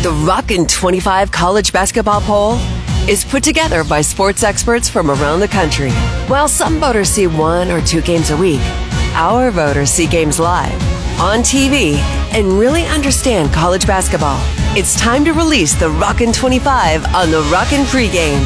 The 0.00 0.12
Rockin' 0.12 0.68
25 0.68 1.32
College 1.32 1.72
Basketball 1.72 2.20
Poll 2.20 2.52
is 3.08 3.24
put 3.24 3.42
together 3.42 3.82
by 3.82 4.00
sports 4.00 4.44
experts 4.44 4.88
from 4.88 5.10
around 5.10 5.40
the 5.40 5.48
country. 5.48 5.90
While 6.28 6.46
some 6.46 6.78
voters 6.78 7.08
see 7.08 7.26
one 7.26 7.68
or 7.72 7.80
two 7.80 8.00
games 8.00 8.30
a 8.30 8.36
week, 8.36 8.60
our 9.14 9.50
voters 9.50 9.90
see 9.90 10.06
games 10.06 10.38
live, 10.38 10.80
on 11.18 11.40
TV, 11.40 11.94
and 12.32 12.60
really 12.60 12.86
understand 12.86 13.52
college 13.52 13.88
basketball. 13.88 14.38
It's 14.76 14.96
time 15.00 15.24
to 15.24 15.32
release 15.32 15.74
the 15.74 15.90
Rockin' 15.90 16.32
25 16.32 17.04
on 17.12 17.32
the 17.32 17.40
Rockin' 17.52 17.84
pregame. 17.86 18.38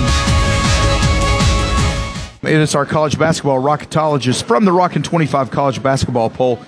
It 2.43 2.55
is 2.55 2.75
our 2.75 2.87
college 2.87 3.19
basketball 3.19 3.61
rocketologist 3.61 4.45
from 4.45 4.65
the 4.65 4.73
Rockin' 4.73 5.03
25 5.03 5.51
College 5.51 5.83
Basketball 5.83 6.31
Poll. 6.31 6.63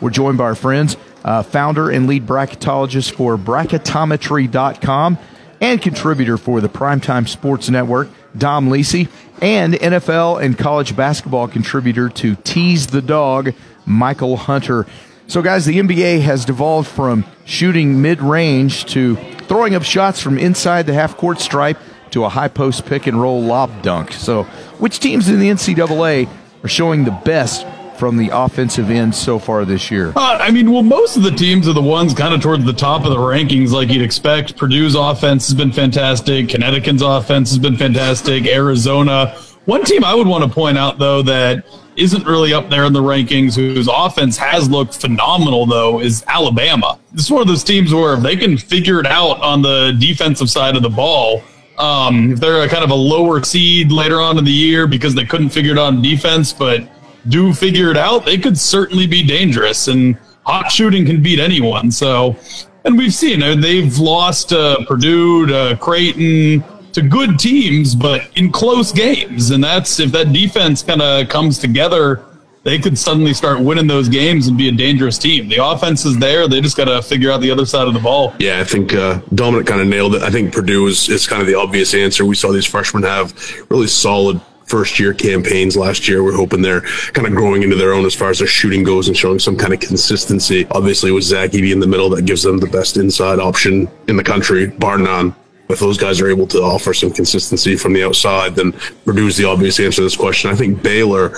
We're 0.00 0.10
joined 0.10 0.38
by 0.38 0.44
our 0.44 0.56
friends, 0.56 0.96
uh, 1.24 1.42
founder 1.42 1.90
and 1.90 2.06
lead 2.06 2.26
bracketologist 2.26 3.14
for 3.14 3.36
bracketometry.com 3.36 5.18
and 5.60 5.80
contributor 5.80 6.36
for 6.36 6.60
the 6.60 6.68
Primetime 6.68 7.26
Sports 7.26 7.70
Network, 7.70 8.08
Dom 8.36 8.68
Lese, 8.68 9.08
and 9.40 9.74
NFL 9.74 10.42
and 10.42 10.58
college 10.58 10.94
basketball 10.94 11.48
contributor 11.48 12.08
to 12.10 12.36
Tease 12.36 12.88
the 12.88 13.02
Dog, 13.02 13.52
Mychal 13.86 14.36
Hunter. 14.36 14.86
So, 15.26 15.40
guys, 15.40 15.64
the 15.64 15.78
NBA 15.78 16.20
has 16.20 16.44
devolved 16.44 16.88
from 16.88 17.24
shooting 17.46 18.02
mid 18.02 18.20
range 18.20 18.84
to 18.86 19.16
throwing 19.48 19.74
up 19.74 19.82
shots 19.82 20.20
from 20.20 20.38
inside 20.38 20.86
the 20.86 20.92
half 20.92 21.16
court 21.16 21.40
stripe 21.40 21.78
to 22.10 22.24
a 22.24 22.28
high 22.28 22.48
post 22.48 22.84
pick 22.84 23.06
and 23.06 23.20
roll 23.20 23.40
lob 23.40 23.82
dunk. 23.82 24.12
So, 24.12 24.44
which 24.78 25.00
teams 25.00 25.28
in 25.28 25.40
the 25.40 25.48
NCAA 25.48 26.28
are 26.62 26.68
showing 26.68 27.04
the 27.04 27.18
best 27.24 27.66
from 27.96 28.16
the 28.16 28.28
offensive 28.32 28.90
end 28.90 29.14
so 29.14 29.38
far 29.38 29.64
this 29.64 29.90
year? 29.90 30.12
Uh, 30.16 30.38
I 30.40 30.50
mean, 30.50 30.72
well, 30.72 30.82
most 30.82 31.16
of 31.16 31.22
the 31.22 31.30
teams 31.30 31.68
are 31.68 31.72
the 31.72 31.82
ones 31.82 32.14
kind 32.14 32.34
of 32.34 32.40
towards 32.40 32.64
the 32.64 32.72
top 32.72 33.04
of 33.04 33.10
the 33.10 33.16
rankings, 33.16 33.70
like 33.70 33.88
you'd 33.88 34.02
expect. 34.02 34.56
Purdue's 34.56 34.94
offense 34.94 35.46
has 35.46 35.54
been 35.54 35.72
fantastic. 35.72 36.48
Connecticut's 36.48 37.02
offense 37.02 37.50
has 37.50 37.58
been 37.58 37.76
fantastic. 37.76 38.46
Arizona. 38.46 39.36
One 39.66 39.84
team 39.84 40.04
I 40.04 40.14
would 40.14 40.26
want 40.26 40.44
to 40.44 40.50
point 40.50 40.76
out, 40.76 40.98
though, 40.98 41.22
that 41.22 41.64
isn't 41.96 42.26
really 42.26 42.52
up 42.52 42.68
there 42.68 42.84
in 42.84 42.92
the 42.92 43.00
rankings, 43.00 43.54
whose 43.54 43.88
offense 43.90 44.36
has 44.36 44.68
looked 44.68 45.00
phenomenal, 45.00 45.64
though, 45.64 46.00
is 46.00 46.24
Alabama. 46.26 46.98
This 47.12 47.26
is 47.26 47.30
one 47.30 47.40
of 47.40 47.48
those 47.48 47.64
teams 47.64 47.94
where 47.94 48.14
if 48.14 48.20
they 48.20 48.36
can 48.36 48.58
figure 48.58 49.00
it 49.00 49.06
out 49.06 49.40
on 49.40 49.62
the 49.62 49.96
defensive 49.98 50.50
side 50.50 50.76
of 50.76 50.82
the 50.82 50.90
ball, 50.90 51.42
um, 51.78 52.32
if 52.32 52.40
they're 52.40 52.62
a 52.62 52.68
kind 52.68 52.84
of 52.84 52.90
a 52.90 52.94
lower 52.94 53.42
seed 53.42 53.90
later 53.90 54.20
on 54.20 54.38
in 54.38 54.44
the 54.44 54.52
year 54.52 54.86
because 54.86 55.14
they 55.14 55.24
couldn't 55.24 55.50
figure 55.50 55.72
it 55.72 55.78
out 55.78 55.86
on 55.86 56.02
defense, 56.02 56.52
but 56.52 56.88
do 57.28 57.52
figure 57.52 57.90
it 57.90 57.96
out, 57.96 58.24
they 58.24 58.38
could 58.38 58.58
certainly 58.58 59.06
be 59.06 59.22
dangerous. 59.22 59.88
And 59.88 60.16
hot 60.44 60.70
shooting 60.70 61.06
can 61.06 61.22
beat 61.22 61.40
anyone. 61.40 61.90
So, 61.90 62.36
and 62.84 62.98
we've 62.98 63.14
seen 63.14 63.42
uh, 63.42 63.54
they've 63.56 63.98
lost 63.98 64.52
uh, 64.52 64.84
Purdue, 64.86 65.46
to 65.46 65.78
Creighton, 65.80 66.64
to 66.92 67.02
good 67.02 67.38
teams, 67.38 67.94
but 67.94 68.30
in 68.36 68.52
close 68.52 68.92
games. 68.92 69.50
And 69.50 69.62
that's 69.62 69.98
if 70.00 70.12
that 70.12 70.32
defense 70.32 70.82
kind 70.82 71.02
of 71.02 71.28
comes 71.28 71.58
together, 71.58 72.24
they 72.62 72.78
could 72.78 72.98
suddenly 72.98 73.34
start 73.34 73.60
winning 73.60 73.86
those 73.86 74.08
games 74.08 74.48
and 74.48 74.56
be 74.56 74.68
a 74.68 74.72
dangerous 74.72 75.18
team. 75.18 75.48
The 75.48 75.62
offense 75.62 76.06
is 76.06 76.18
there; 76.18 76.48
they 76.48 76.60
just 76.62 76.76
got 76.76 76.86
to 76.86 77.02
figure 77.02 77.30
out 77.30 77.42
the 77.42 77.50
other 77.50 77.66
side 77.66 77.86
of 77.86 77.94
the 77.94 78.00
ball. 78.00 78.34
Yeah, 78.38 78.60
I 78.60 78.64
think 78.64 78.94
uh, 78.94 79.20
Dominic 79.34 79.66
kind 79.66 79.82
of 79.82 79.86
nailed 79.86 80.14
it. 80.14 80.22
I 80.22 80.30
think 80.30 80.52
Purdue 80.52 80.86
is, 80.86 81.08
is 81.10 81.26
kind 81.26 81.42
of 81.42 81.46
the 81.46 81.54
obvious 81.54 81.92
answer. 81.94 82.24
We 82.24 82.34
saw 82.34 82.52
these 82.52 82.64
freshmen 82.64 83.02
have 83.02 83.34
really 83.70 83.86
solid 83.86 84.40
first 84.66 84.98
year 84.98 85.14
campaigns 85.14 85.76
last 85.76 86.08
year. 86.08 86.22
We're 86.22 86.36
hoping 86.36 86.62
they're 86.62 86.82
kind 87.12 87.26
of 87.26 87.34
growing 87.34 87.62
into 87.62 87.76
their 87.76 87.92
own 87.92 88.04
as 88.06 88.14
far 88.14 88.30
as 88.30 88.38
their 88.38 88.48
shooting 88.48 88.82
goes 88.82 89.08
and 89.08 89.16
showing 89.16 89.38
some 89.38 89.56
kind 89.56 89.72
of 89.72 89.80
consistency. 89.80 90.66
Obviously, 90.70 91.10
with 91.10 91.24
Zach 91.24 91.50
Edey 91.50 91.72
in 91.72 91.80
the 91.80 91.86
middle, 91.86 92.10
that 92.10 92.26
gives 92.26 92.42
them 92.42 92.58
the 92.58 92.66
best 92.66 92.96
inside 92.96 93.38
option 93.38 93.88
in 94.08 94.16
the 94.16 94.24
country, 94.24 94.66
bar 94.68 94.98
none. 94.98 95.34
If 95.68 95.78
those 95.78 95.96
guys 95.96 96.20
are 96.20 96.28
able 96.28 96.46
to 96.48 96.58
offer 96.58 96.92
some 96.92 97.10
consistency 97.10 97.76
from 97.76 97.94
the 97.94 98.04
outside, 98.04 98.54
then 98.54 98.72
Purdue's 99.04 99.36
the 99.36 99.46
obvious 99.46 99.80
answer 99.80 99.96
to 99.96 100.02
this 100.02 100.16
question. 100.16 100.50
I 100.50 100.54
think 100.54 100.82
Baylor 100.82 101.32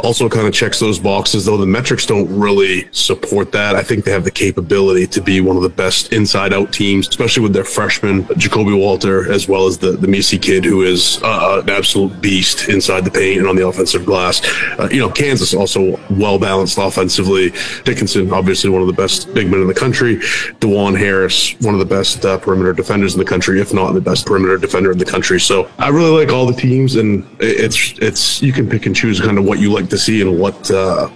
also 0.00 0.28
kind 0.28 0.46
of 0.46 0.52
checks 0.52 0.78
those 0.78 0.98
boxes, 0.98 1.44
though 1.44 1.56
the 1.56 1.66
metrics 1.66 2.06
don't 2.06 2.28
really 2.38 2.88
support 2.92 3.52
that. 3.52 3.74
I 3.74 3.82
think 3.82 4.04
they 4.04 4.12
have 4.12 4.24
the 4.24 4.30
capability 4.30 5.06
to 5.08 5.20
be 5.20 5.40
one 5.40 5.56
of 5.56 5.62
the 5.62 5.68
best 5.68 6.12
inside 6.12 6.52
out 6.52 6.72
teams, 6.72 7.08
especially 7.08 7.42
with 7.42 7.52
their 7.52 7.64
freshman, 7.64 8.24
Ja'Kobe 8.24 8.78
Walter, 8.78 9.30
as 9.32 9.48
well 9.48 9.66
as 9.66 9.78
the, 9.78 9.92
the 9.92 10.08
Missi 10.08 10.38
kid, 10.38 10.64
who 10.64 10.82
is 10.82 11.20
uh, 11.22 11.60
an 11.62 11.70
absolute 11.70 12.20
beast 12.20 12.68
inside 12.68 13.04
the 13.04 13.10
paint 13.10 13.40
and 13.40 13.48
on 13.48 13.56
the 13.56 13.66
offensive 13.66 14.04
glass. 14.04 14.40
Uh, 14.78 14.88
you 14.90 15.00
know, 15.00 15.10
Kansas 15.10 15.54
also 15.54 15.98
well 16.10 16.38
balanced 16.38 16.78
offensively. 16.78 17.52
Dickinson, 17.84 18.32
obviously 18.32 18.70
one 18.70 18.80
of 18.80 18.86
the 18.86 18.92
best 18.92 19.32
big 19.34 19.50
men 19.50 19.60
in 19.60 19.66
the 19.66 19.74
country. 19.74 20.16
Dajuan 20.60 20.96
Harris, 20.96 21.58
one 21.60 21.74
of 21.74 21.80
the 21.80 21.86
best 21.86 22.24
uh, 22.24 22.38
perimeter 22.38 22.72
defenders 22.72 23.14
in 23.14 23.18
the 23.18 23.24
country, 23.24 23.60
if 23.60 23.74
not 23.74 23.92
the 23.92 24.00
best 24.00 24.26
perimeter 24.26 24.56
defender 24.56 24.92
in 24.92 24.98
the 24.98 25.04
country. 25.04 25.40
So 25.40 25.70
I 25.78 25.88
really 25.88 26.10
like 26.10 26.32
all 26.32 26.46
the 26.46 26.58
teams, 26.58 26.96
and 26.96 27.26
it's 27.40 27.98
it's 27.98 28.42
you 28.42 28.52
can 28.52 28.68
pick 28.68 28.86
and 28.86 28.94
choose 28.94 29.20
kind 29.20 29.38
of 29.38 29.44
what 29.44 29.58
you 29.58 29.72
like 29.72 29.87
to 29.90 29.98
see 29.98 30.20
and 30.20 30.38
what 30.38 30.70
uh, 30.70 31.08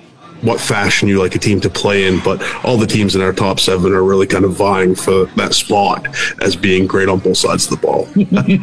what 0.43 0.60
fashion 0.60 1.09
you 1.09 1.21
like 1.21 1.34
a 1.34 1.38
team 1.38 1.60
to 1.60 1.71
play 1.71 2.06
in. 2.06 2.21
But 2.21 2.43
all 2.65 2.77
the 2.77 2.87
teams 2.87 3.16
in 3.16 3.22
our 3.22 3.33
top 3.33 3.60
seven 3.60 3.93
are 3.93 4.03
really 4.03 4.27
kind 4.27 4.44
of 4.44 4.53
vying 4.53 4.94
for 4.94 5.27
that 5.37 5.55
spot 5.55 6.06
as 6.43 6.56
being 6.56 6.87
great 6.87 7.09
on 7.09 7.21
both 7.21 7.38
sides 7.38 7.71
of 7.71 7.81
the 7.81 7.87
ball. 7.87 8.09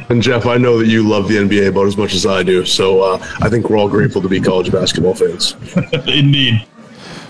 and 0.09 0.21
Jeff, 0.21 0.45
I 0.45 0.57
know 0.57 0.77
that 0.79 0.87
you 0.87 1.07
love 1.07 1.27
the 1.27 1.37
NBA 1.37 1.69
about 1.69 1.87
as 1.87 1.97
much 1.97 2.13
as 2.13 2.25
I 2.25 2.43
do, 2.43 2.65
so 2.65 3.01
uh, 3.01 3.17
I 3.39 3.49
think 3.49 3.69
we're 3.69 3.77
all 3.77 3.89
grateful 3.89 4.21
to 4.21 4.29
be 4.29 4.39
college 4.39 4.71
basketball 4.71 5.15
fans. 5.15 5.55
Indeed. 6.07 6.65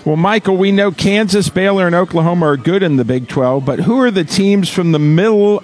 Well, 0.04 0.16
Mychal, 0.16 0.56
we 0.56 0.72
know 0.72 0.92
Kansas, 0.92 1.50
Baylor, 1.50 1.86
and 1.86 1.94
Oklahoma 1.94 2.46
are 2.46 2.56
good 2.56 2.82
in 2.82 2.96
the 2.96 3.04
Big 3.04 3.28
12, 3.28 3.66
but 3.66 3.80
who 3.80 4.00
are 4.00 4.10
the 4.10 4.24
teams 4.24 4.70
from 4.70 4.92
the 4.92 4.98
middle 4.98 5.62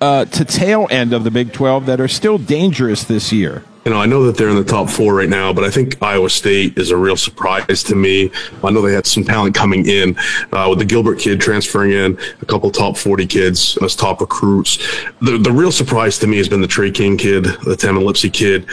uh, 0.00 0.26
to 0.26 0.44
tail 0.44 0.86
end 0.90 1.12
of 1.12 1.24
the 1.24 1.30
Big 1.32 1.52
12 1.52 1.86
that 1.86 2.00
are 2.00 2.06
still 2.06 2.38
dangerous 2.38 3.02
this 3.02 3.32
year? 3.32 3.64
You 3.84 3.90
know, 3.90 4.00
I 4.00 4.06
know 4.06 4.24
that 4.24 4.36
they're 4.36 4.48
in 4.48 4.56
the 4.56 4.64
top 4.64 4.88
four 4.88 5.14
right 5.14 5.28
now, 5.28 5.52
but 5.52 5.64
I 5.64 5.70
think 5.70 6.02
Iowa 6.02 6.30
State 6.30 6.78
is 6.78 6.90
a 6.90 6.96
real 6.96 7.16
surprise 7.16 7.82
to 7.84 7.94
me. 7.94 8.30
I 8.62 8.70
know 8.70 8.80
they 8.80 8.94
had 8.94 9.06
some 9.06 9.24
talent 9.24 9.54
coming 9.54 9.86
in 9.86 10.16
uh, 10.52 10.66
with 10.70 10.78
the 10.78 10.84
Gilbert 10.84 11.18
kid 11.18 11.40
transferring 11.40 11.92
in, 11.92 12.18
a 12.40 12.46
couple 12.46 12.70
top 12.70 12.96
40 12.96 13.26
kids 13.26 13.76
as 13.82 13.94
top 13.94 14.20
recruits. 14.20 14.78
The, 15.20 15.38
the 15.38 15.52
real 15.52 15.72
surprise 15.72 16.18
to 16.20 16.26
me 16.26 16.38
has 16.38 16.48
been 16.48 16.62
the 16.62 16.66
Tre 16.66 16.90
King 16.90 17.18
kid, 17.18 17.44
the 17.44 17.76
Tamin 17.76 18.04
Lipsey 18.04 18.32
kid 18.32 18.66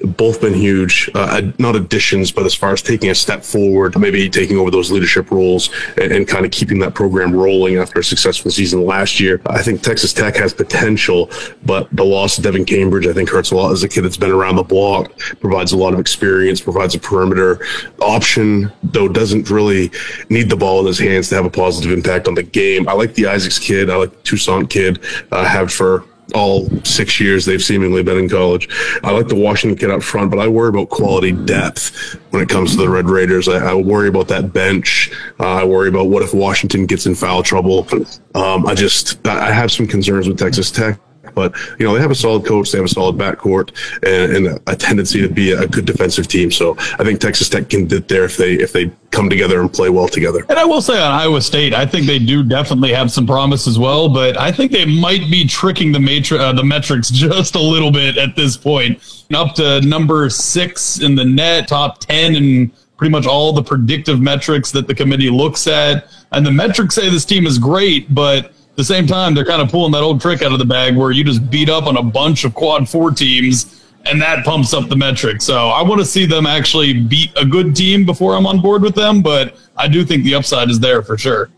both 0.00 0.40
been 0.40 0.54
huge, 0.54 1.10
uh, 1.14 1.40
not 1.58 1.74
additions, 1.74 2.30
but 2.30 2.44
as 2.44 2.54
far 2.54 2.72
as 2.72 2.82
taking 2.82 3.10
a 3.10 3.14
step 3.14 3.42
forward, 3.42 3.98
maybe 3.98 4.28
taking 4.28 4.58
over 4.58 4.70
those 4.70 4.90
leadership 4.90 5.30
roles 5.30 5.70
and, 5.96 6.12
and, 6.12 6.28
kind 6.28 6.44
of 6.44 6.50
keeping 6.50 6.78
that 6.80 6.94
program 6.94 7.32
rolling 7.34 7.76
after 7.76 8.00
a 8.00 8.04
successful 8.04 8.50
season 8.50 8.84
last 8.84 9.20
year. 9.20 9.40
I 9.46 9.62
think 9.62 9.82
Texas 9.82 10.12
Tech 10.12 10.36
has 10.36 10.52
potential, 10.52 11.30
but 11.64 11.88
the 11.92 12.04
loss 12.04 12.36
of 12.36 12.44
Devan 12.44 12.66
Cambridge, 12.66 13.06
I 13.06 13.12
think, 13.12 13.30
hurts 13.30 13.52
a 13.52 13.56
lot 13.56 13.72
as 13.72 13.82
a 13.84 13.88
kid 13.88 14.02
that's 14.02 14.16
been 14.16 14.32
around 14.32 14.56
the 14.56 14.64
block, 14.64 15.16
provides 15.40 15.72
a 15.72 15.76
lot 15.76 15.94
of 15.94 16.00
experience, 16.00 16.60
provides 16.60 16.94
a 16.94 16.98
perimeter 16.98 17.64
option, 18.00 18.70
though 18.82 19.08
doesn't 19.08 19.48
really 19.50 19.90
need 20.28 20.50
the 20.50 20.56
ball 20.56 20.80
in 20.80 20.86
his 20.86 20.98
hands 20.98 21.28
to 21.28 21.36
have 21.36 21.46
a 21.46 21.50
positive 21.50 21.92
impact 21.92 22.28
on 22.28 22.34
the 22.34 22.42
game. 22.42 22.88
I 22.88 22.92
like 22.92 23.14
the 23.14 23.26
Isaacs 23.26 23.58
kid. 23.58 23.88
I 23.88 23.96
like 23.96 24.10
the 24.10 24.22
Toussaint 24.22 24.68
kid, 24.68 25.02
uh, 25.32 25.44
have 25.44 25.72
for 25.72 26.04
all 26.34 26.68
six 26.84 27.20
years 27.20 27.44
they've 27.44 27.62
seemingly 27.62 28.02
been 28.02 28.18
in 28.18 28.28
college. 28.28 28.68
I 29.02 29.12
like 29.12 29.28
the 29.28 29.34
Washington 29.36 29.78
kid 29.78 29.90
up 29.90 30.02
front, 30.02 30.30
but 30.30 30.38
I 30.38 30.48
worry 30.48 30.68
about 30.68 30.90
quality 30.90 31.32
depth 31.32 32.14
when 32.30 32.42
it 32.42 32.48
comes 32.48 32.72
to 32.72 32.78
the 32.78 32.88
Red 32.88 33.08
Raiders. 33.08 33.48
I, 33.48 33.70
I 33.70 33.74
worry 33.74 34.08
about 34.08 34.28
that 34.28 34.52
bench. 34.52 35.12
Uh, 35.38 35.54
I 35.54 35.64
worry 35.64 35.88
about 35.88 36.08
what 36.08 36.22
if 36.22 36.34
Washington 36.34 36.86
gets 36.86 37.06
in 37.06 37.14
foul 37.14 37.42
trouble. 37.42 37.86
Um, 38.34 38.66
I 38.66 38.74
just 38.74 39.26
I 39.26 39.52
have 39.52 39.70
some 39.70 39.86
concerns 39.86 40.28
with 40.28 40.38
Texas 40.38 40.70
Tech. 40.70 40.98
But 41.36 41.54
you 41.78 41.86
know 41.86 41.94
they 41.94 42.00
have 42.00 42.10
a 42.10 42.14
solid 42.14 42.46
coach, 42.46 42.72
they 42.72 42.78
have 42.78 42.86
a 42.86 42.88
solid 42.88 43.16
backcourt, 43.16 43.70
and, 44.02 44.46
and 44.46 44.60
a 44.66 44.74
tendency 44.74 45.20
to 45.20 45.28
be 45.28 45.52
a 45.52 45.68
good 45.68 45.84
defensive 45.84 46.26
team. 46.26 46.50
So 46.50 46.76
I 46.98 47.04
think 47.04 47.20
Texas 47.20 47.50
Tech 47.50 47.68
can 47.68 47.84
get 47.84 48.08
there 48.08 48.24
if 48.24 48.38
they 48.38 48.54
if 48.54 48.72
they 48.72 48.90
come 49.10 49.28
together 49.28 49.60
and 49.60 49.70
play 49.70 49.90
well 49.90 50.08
together. 50.08 50.46
And 50.48 50.58
I 50.58 50.64
will 50.64 50.80
say 50.80 50.94
on 50.94 51.12
Iowa 51.12 51.42
State, 51.42 51.74
I 51.74 51.84
think 51.84 52.06
they 52.06 52.18
do 52.18 52.42
definitely 52.42 52.90
have 52.94 53.12
some 53.12 53.26
promise 53.26 53.66
as 53.66 53.78
well, 53.78 54.08
but 54.08 54.38
I 54.38 54.50
think 54.50 54.72
they 54.72 54.86
might 54.86 55.30
be 55.30 55.46
tricking 55.46 55.92
the 55.92 56.00
matri- 56.00 56.38
uh, 56.38 56.54
the 56.54 56.64
metrics 56.64 57.10
just 57.26 57.54
a 57.54 57.60
little 57.60 57.92
bit 57.92 58.16
at 58.16 58.34
this 58.34 58.56
point. 58.56 58.98
Up 59.34 59.54
to 59.56 59.82
number 59.82 60.30
six 60.30 61.00
in 61.00 61.14
the 61.14 61.24
net, 61.24 61.68
top 61.68 61.98
ten 61.98 62.34
and 62.36 62.70
pretty 62.96 63.12
much 63.12 63.26
all 63.26 63.52
the 63.52 63.62
predictive 63.62 64.22
metrics 64.22 64.70
that 64.70 64.86
the 64.86 64.94
committee 64.94 65.28
looks 65.28 65.66
at, 65.66 66.08
and 66.32 66.46
the 66.46 66.50
metrics 66.50 66.94
say 66.94 67.10
this 67.10 67.26
team 67.26 67.46
is 67.46 67.58
great, 67.58 68.14
but 68.14 68.52
the 68.76 68.84
same 68.84 69.06
time, 69.06 69.34
they're 69.34 69.44
kind 69.44 69.62
of 69.62 69.70
pulling 69.70 69.92
that 69.92 70.02
old 70.02 70.20
trick 70.20 70.42
out 70.42 70.52
of 70.52 70.58
the 70.58 70.64
bag 70.64 70.96
where 70.96 71.10
you 71.10 71.24
just 71.24 71.50
beat 71.50 71.68
up 71.68 71.86
on 71.86 71.96
a 71.96 72.02
bunch 72.02 72.44
of 72.44 72.54
quad 72.54 72.88
four 72.88 73.10
teams 73.10 73.82
and 74.04 74.20
that 74.22 74.44
pumps 74.44 74.72
up 74.72 74.88
the 74.88 74.96
metric. 74.96 75.42
So 75.42 75.68
I 75.68 75.82
want 75.82 76.00
to 76.00 76.04
see 76.04 76.26
them 76.26 76.46
actually 76.46 76.92
beat 77.02 77.32
a 77.36 77.44
good 77.44 77.74
team 77.74 78.04
before 78.06 78.34
I'm 78.34 78.46
on 78.46 78.60
board 78.60 78.82
with 78.82 78.94
them, 78.94 79.20
but 79.22 79.56
I 79.76 79.88
do 79.88 80.04
think 80.04 80.24
the 80.24 80.34
upside 80.34 80.70
is 80.70 80.78
there 80.78 81.02
for 81.02 81.18
sure. 81.18 81.50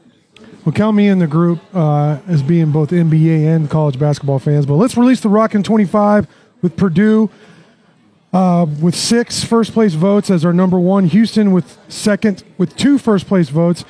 Well, 0.65 0.73
count 0.73 0.97
me 0.97 1.09
in 1.09 1.19
the 1.19 1.27
group 1.27 1.61
uh, 1.75 2.19
as 2.27 2.43
being 2.43 2.73
both 2.73 2.91
NBA 2.91 3.55
and 3.55 3.71
college 3.71 3.99
basketball 3.99 4.39
fans. 4.39 4.67
But 4.67 4.75
let's 4.75 4.97
release 4.97 5.21
the 5.21 5.29
Rockin' 5.29 5.63
25 5.63 6.27
with 6.63 6.77
Purdue 6.77 7.31
uh, 8.33 8.67
with 8.81 8.95
six 8.95 9.45
first 9.45 9.73
place 9.73 9.95
votes 9.95 10.31
as 10.31 10.45
our 10.45 10.53
number 10.53 10.79
one. 10.79 11.07
Houston 11.07 11.53
with 11.53 11.79
second 11.89 12.45
with 12.59 12.77
two 12.77 12.99
first 12.99 13.27
place 13.27 13.49
votes. 13.49 13.85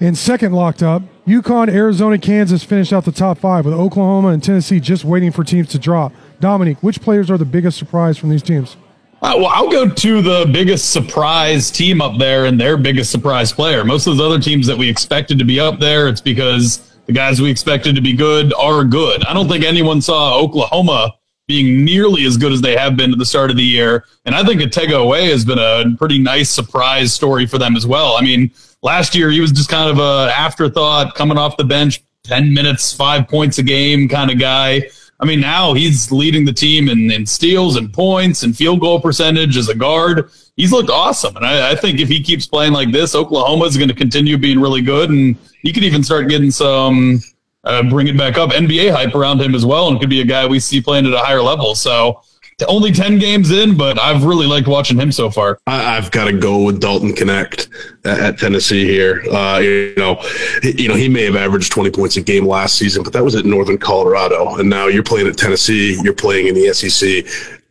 And 0.00 0.16
second 0.16 0.52
locked 0.52 0.82
up. 0.82 1.02
UConn, 1.28 1.68
Arizona, 1.68 2.16
Kansas 2.16 2.64
finished 2.64 2.90
out 2.90 3.04
the 3.04 3.12
top 3.12 3.36
five 3.36 3.66
with 3.66 3.74
Oklahoma 3.74 4.28
and 4.28 4.42
Tennessee 4.42 4.80
just 4.80 5.04
waiting 5.04 5.30
for 5.30 5.44
teams 5.44 5.68
to 5.68 5.78
drop. 5.78 6.10
Dominique, 6.40 6.82
which 6.82 7.02
players 7.02 7.30
are 7.30 7.36
the 7.36 7.44
biggest 7.44 7.76
surprise 7.76 8.16
from 8.16 8.30
these 8.30 8.42
teams? 8.42 8.78
Uh, 9.20 9.34
well, 9.36 9.48
I'll 9.48 9.70
go 9.70 9.90
to 9.90 10.22
the 10.22 10.48
biggest 10.50 10.90
surprise 10.90 11.70
team 11.70 12.00
up 12.00 12.18
there 12.18 12.46
and 12.46 12.58
their 12.58 12.78
biggest 12.78 13.10
surprise 13.10 13.52
player. 13.52 13.84
Most 13.84 14.06
of 14.06 14.16
those 14.16 14.26
other 14.26 14.42
teams 14.42 14.66
that 14.68 14.78
we 14.78 14.88
expected 14.88 15.38
to 15.38 15.44
be 15.44 15.60
up 15.60 15.78
there, 15.78 16.08
it's 16.08 16.22
because 16.22 16.96
the 17.04 17.12
guys 17.12 17.42
we 17.42 17.50
expected 17.50 17.94
to 17.94 18.00
be 18.00 18.14
good 18.14 18.54
are 18.54 18.82
good. 18.82 19.22
I 19.26 19.34
don't 19.34 19.48
think 19.48 19.66
anyone 19.66 20.00
saw 20.00 20.38
Oklahoma 20.38 21.14
being 21.46 21.84
nearly 21.84 22.24
as 22.24 22.38
good 22.38 22.52
as 22.52 22.62
they 22.62 22.74
have 22.74 22.96
been 22.96 23.12
at 23.12 23.18
the 23.18 23.26
start 23.26 23.50
of 23.50 23.56
the 23.58 23.64
year. 23.64 24.04
And 24.24 24.34
I 24.34 24.44
think 24.44 24.62
Otega 24.62 24.92
Oweh 24.92 25.30
has 25.30 25.44
been 25.44 25.58
a 25.58 25.94
pretty 25.96 26.18
nice 26.18 26.48
surprise 26.48 27.12
story 27.12 27.46
for 27.46 27.58
them 27.58 27.76
as 27.76 27.86
well. 27.86 28.16
I 28.16 28.22
mean, 28.22 28.50
last 28.82 29.14
year 29.14 29.30
he 29.30 29.40
was 29.40 29.52
just 29.52 29.68
kind 29.68 29.90
of 29.90 29.98
a 29.98 30.32
afterthought 30.32 31.14
coming 31.14 31.38
off 31.38 31.56
the 31.56 31.64
bench, 31.64 32.02
10 32.24 32.52
minutes, 32.52 32.92
five 32.92 33.28
points 33.28 33.58
a 33.58 33.62
game 33.62 34.08
kind 34.08 34.30
of 34.30 34.38
guy. 34.38 34.82
I 35.20 35.26
mean, 35.26 35.40
now 35.40 35.74
he's 35.74 36.12
leading 36.12 36.44
the 36.44 36.52
team 36.52 36.88
in, 36.88 37.10
in 37.10 37.26
steals 37.26 37.76
and 37.76 37.92
points 37.92 38.44
and 38.44 38.56
field 38.56 38.80
goal 38.80 39.00
percentage 39.00 39.56
as 39.56 39.68
a 39.68 39.74
guard. 39.74 40.30
He's 40.56 40.70
looked 40.70 40.90
awesome. 40.90 41.36
And 41.36 41.44
I, 41.44 41.72
I 41.72 41.74
think 41.74 41.98
if 41.98 42.08
he 42.08 42.22
keeps 42.22 42.46
playing 42.46 42.72
like 42.72 42.92
this, 42.92 43.16
Oklahoma 43.16 43.64
is 43.64 43.76
going 43.76 43.88
to 43.88 43.94
continue 43.94 44.38
being 44.38 44.60
really 44.60 44.82
good. 44.82 45.10
And 45.10 45.36
he 45.62 45.72
could 45.72 45.82
even 45.82 46.04
start 46.04 46.28
getting 46.28 46.52
some 46.52 47.20
uh, 47.64 47.82
bring 47.82 48.06
it 48.06 48.16
back 48.16 48.38
up. 48.38 48.50
NBA 48.50 48.92
hype 48.92 49.14
around 49.14 49.40
him 49.40 49.54
as 49.54 49.66
well, 49.66 49.88
and 49.88 50.00
could 50.00 50.10
be 50.10 50.20
a 50.20 50.24
guy 50.24 50.46
we 50.46 50.60
see 50.60 50.80
playing 50.80 51.06
at 51.06 51.12
a 51.12 51.18
higher 51.18 51.42
level. 51.42 51.74
So 51.74 52.22
only 52.66 52.90
10 52.90 53.18
games 53.18 53.50
in, 53.50 53.76
but 53.76 54.00
I've 54.00 54.24
really 54.24 54.46
liked 54.46 54.66
watching 54.66 54.98
him 54.98 55.12
so 55.12 55.30
far. 55.30 55.58
I, 55.66 55.94
have 55.94 56.10
got 56.10 56.24
to 56.24 56.32
go 56.32 56.64
with 56.64 56.80
Dalton 56.80 57.12
Knecht 57.12 57.68
at, 58.04 58.18
at 58.18 58.38
Tennessee 58.38 58.84
here. 58.84 59.22
Uh, 59.30 59.58
you 59.58 59.94
know, 59.96 60.16
he, 60.62 60.82
you 60.82 60.88
know, 60.88 60.96
he 60.96 61.08
may 61.08 61.24
have 61.24 61.36
averaged 61.36 61.70
20 61.70 61.90
points 61.90 62.16
a 62.16 62.20
game 62.20 62.46
last 62.46 62.76
season, 62.76 63.04
but 63.04 63.12
that 63.12 63.22
was 63.22 63.36
at 63.36 63.44
Northern 63.44 63.78
Colorado. 63.78 64.56
And 64.56 64.68
now 64.68 64.86
you're 64.86 65.04
playing 65.04 65.28
at 65.28 65.36
Tennessee, 65.36 66.00
you're 66.02 66.14
playing 66.14 66.48
in 66.48 66.54
the 66.54 66.72
SEC. 66.74 67.24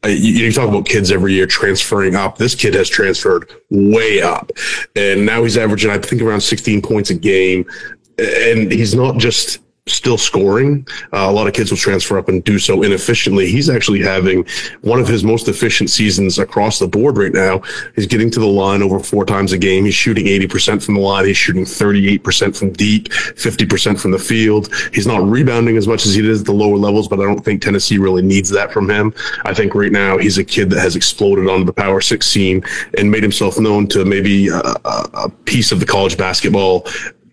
Uh, 0.05 0.09
you, 0.09 0.45
you, 0.45 0.51
talk 0.51 0.69
about 0.69 0.85
kids 0.85 1.11
every 1.11 1.33
year 1.33 1.47
transferring 1.47 2.15
up. 2.15 2.37
This 2.37 2.53
kid 2.53 2.75
has 2.75 2.87
transferred 2.87 3.51
way 3.71 4.21
up, 4.21 4.51
and 4.95 5.25
now 5.25 5.41
he's 5.41 5.57
averaging, 5.57 5.89
I 5.89 5.97
think, 5.97 6.21
around 6.21 6.41
16 6.41 6.83
points 6.83 7.09
a 7.09 7.15
game. 7.15 7.65
And 8.19 8.71
he's 8.71 8.93
not 8.93 9.17
just 9.17 9.59
still 9.89 10.17
scoring. 10.17 10.87
Uh, 11.13 11.27
a 11.29 11.31
lot 11.31 11.47
of 11.47 11.53
kids 11.53 11.71
will 11.71 11.77
transfer 11.77 12.17
up 12.17 12.29
and 12.29 12.43
do 12.43 12.59
so 12.59 12.83
inefficiently. 12.83 13.47
He's 13.47 13.69
actually 13.69 14.01
having 14.01 14.45
one 14.81 14.99
of 14.99 15.07
his 15.07 15.23
most 15.23 15.47
efficient 15.47 15.89
seasons 15.89 16.39
across 16.39 16.79
the 16.79 16.87
board 16.87 17.17
right 17.17 17.33
now. 17.33 17.61
He's 17.95 18.07
getting 18.07 18.29
to 18.31 18.39
the 18.39 18.47
line 18.47 18.81
over 18.81 18.99
four 18.99 19.25
times 19.25 19.53
a 19.53 19.57
game. 19.57 19.85
He's 19.85 19.95
shooting 19.95 20.25
80% 20.25 20.83
from 20.83 20.95
the 20.95 21.01
line. 21.01 21.25
He's 21.25 21.37
shooting 21.37 21.65
38% 21.65 22.57
from 22.57 22.71
deep, 22.71 23.09
50% 23.09 23.99
from 23.99 24.11
the 24.11 24.19
field. 24.19 24.73
He's 24.93 25.07
not 25.07 25.23
rebounding 25.23 25.77
as 25.77 25.87
much 25.87 26.05
as 26.05 26.13
he 26.13 26.21
did 26.21 26.39
at 26.39 26.45
the 26.45 26.53
lower 26.53 26.77
levels, 26.77 27.07
but 27.07 27.19
I 27.19 27.23
don't 27.23 27.43
think 27.43 27.61
Tennessee 27.61 27.97
really 27.97 28.21
needs 28.21 28.49
that 28.49 28.71
from 28.71 28.89
him. 28.89 29.13
I 29.45 29.53
think 29.53 29.75
right 29.75 29.91
now 29.91 30.17
he's 30.17 30.37
a 30.37 30.43
kid 30.43 30.69
that 30.71 30.79
has 30.79 30.95
exploded 30.95 31.47
onto 31.47 31.65
the 31.65 31.73
power 31.73 32.01
six 32.01 32.27
scene 32.27 32.63
and 32.97 33.09
made 33.09 33.23
himself 33.23 33.59
known 33.59 33.87
to 33.87 34.05
maybe 34.05 34.49
a, 34.49 34.59
a 34.85 35.29
piece 35.45 35.71
of 35.71 35.79
the 35.79 35.85
college 35.85 36.17
basketball 36.17 36.85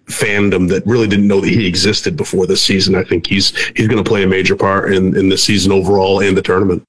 fandom 0.06 0.68
that 0.68 0.86
really 0.86 1.06
didn't 1.06 1.26
know 1.26 1.40
that 1.40 1.48
he 1.48 1.66
existed 1.66 2.16
before 2.16 2.46
this 2.46 2.62
season. 2.62 2.94
I 2.94 3.04
think 3.04 3.26
he's 3.26 3.56
he's 3.76 3.88
going 3.88 4.02
to 4.02 4.08
play 4.08 4.22
a 4.22 4.26
major 4.26 4.56
part 4.56 4.92
in 4.92 5.16
in 5.16 5.28
this 5.28 5.42
season 5.42 5.72
overall 5.72 6.20
and 6.20 6.36
the 6.36 6.42
tournament. 6.42 6.84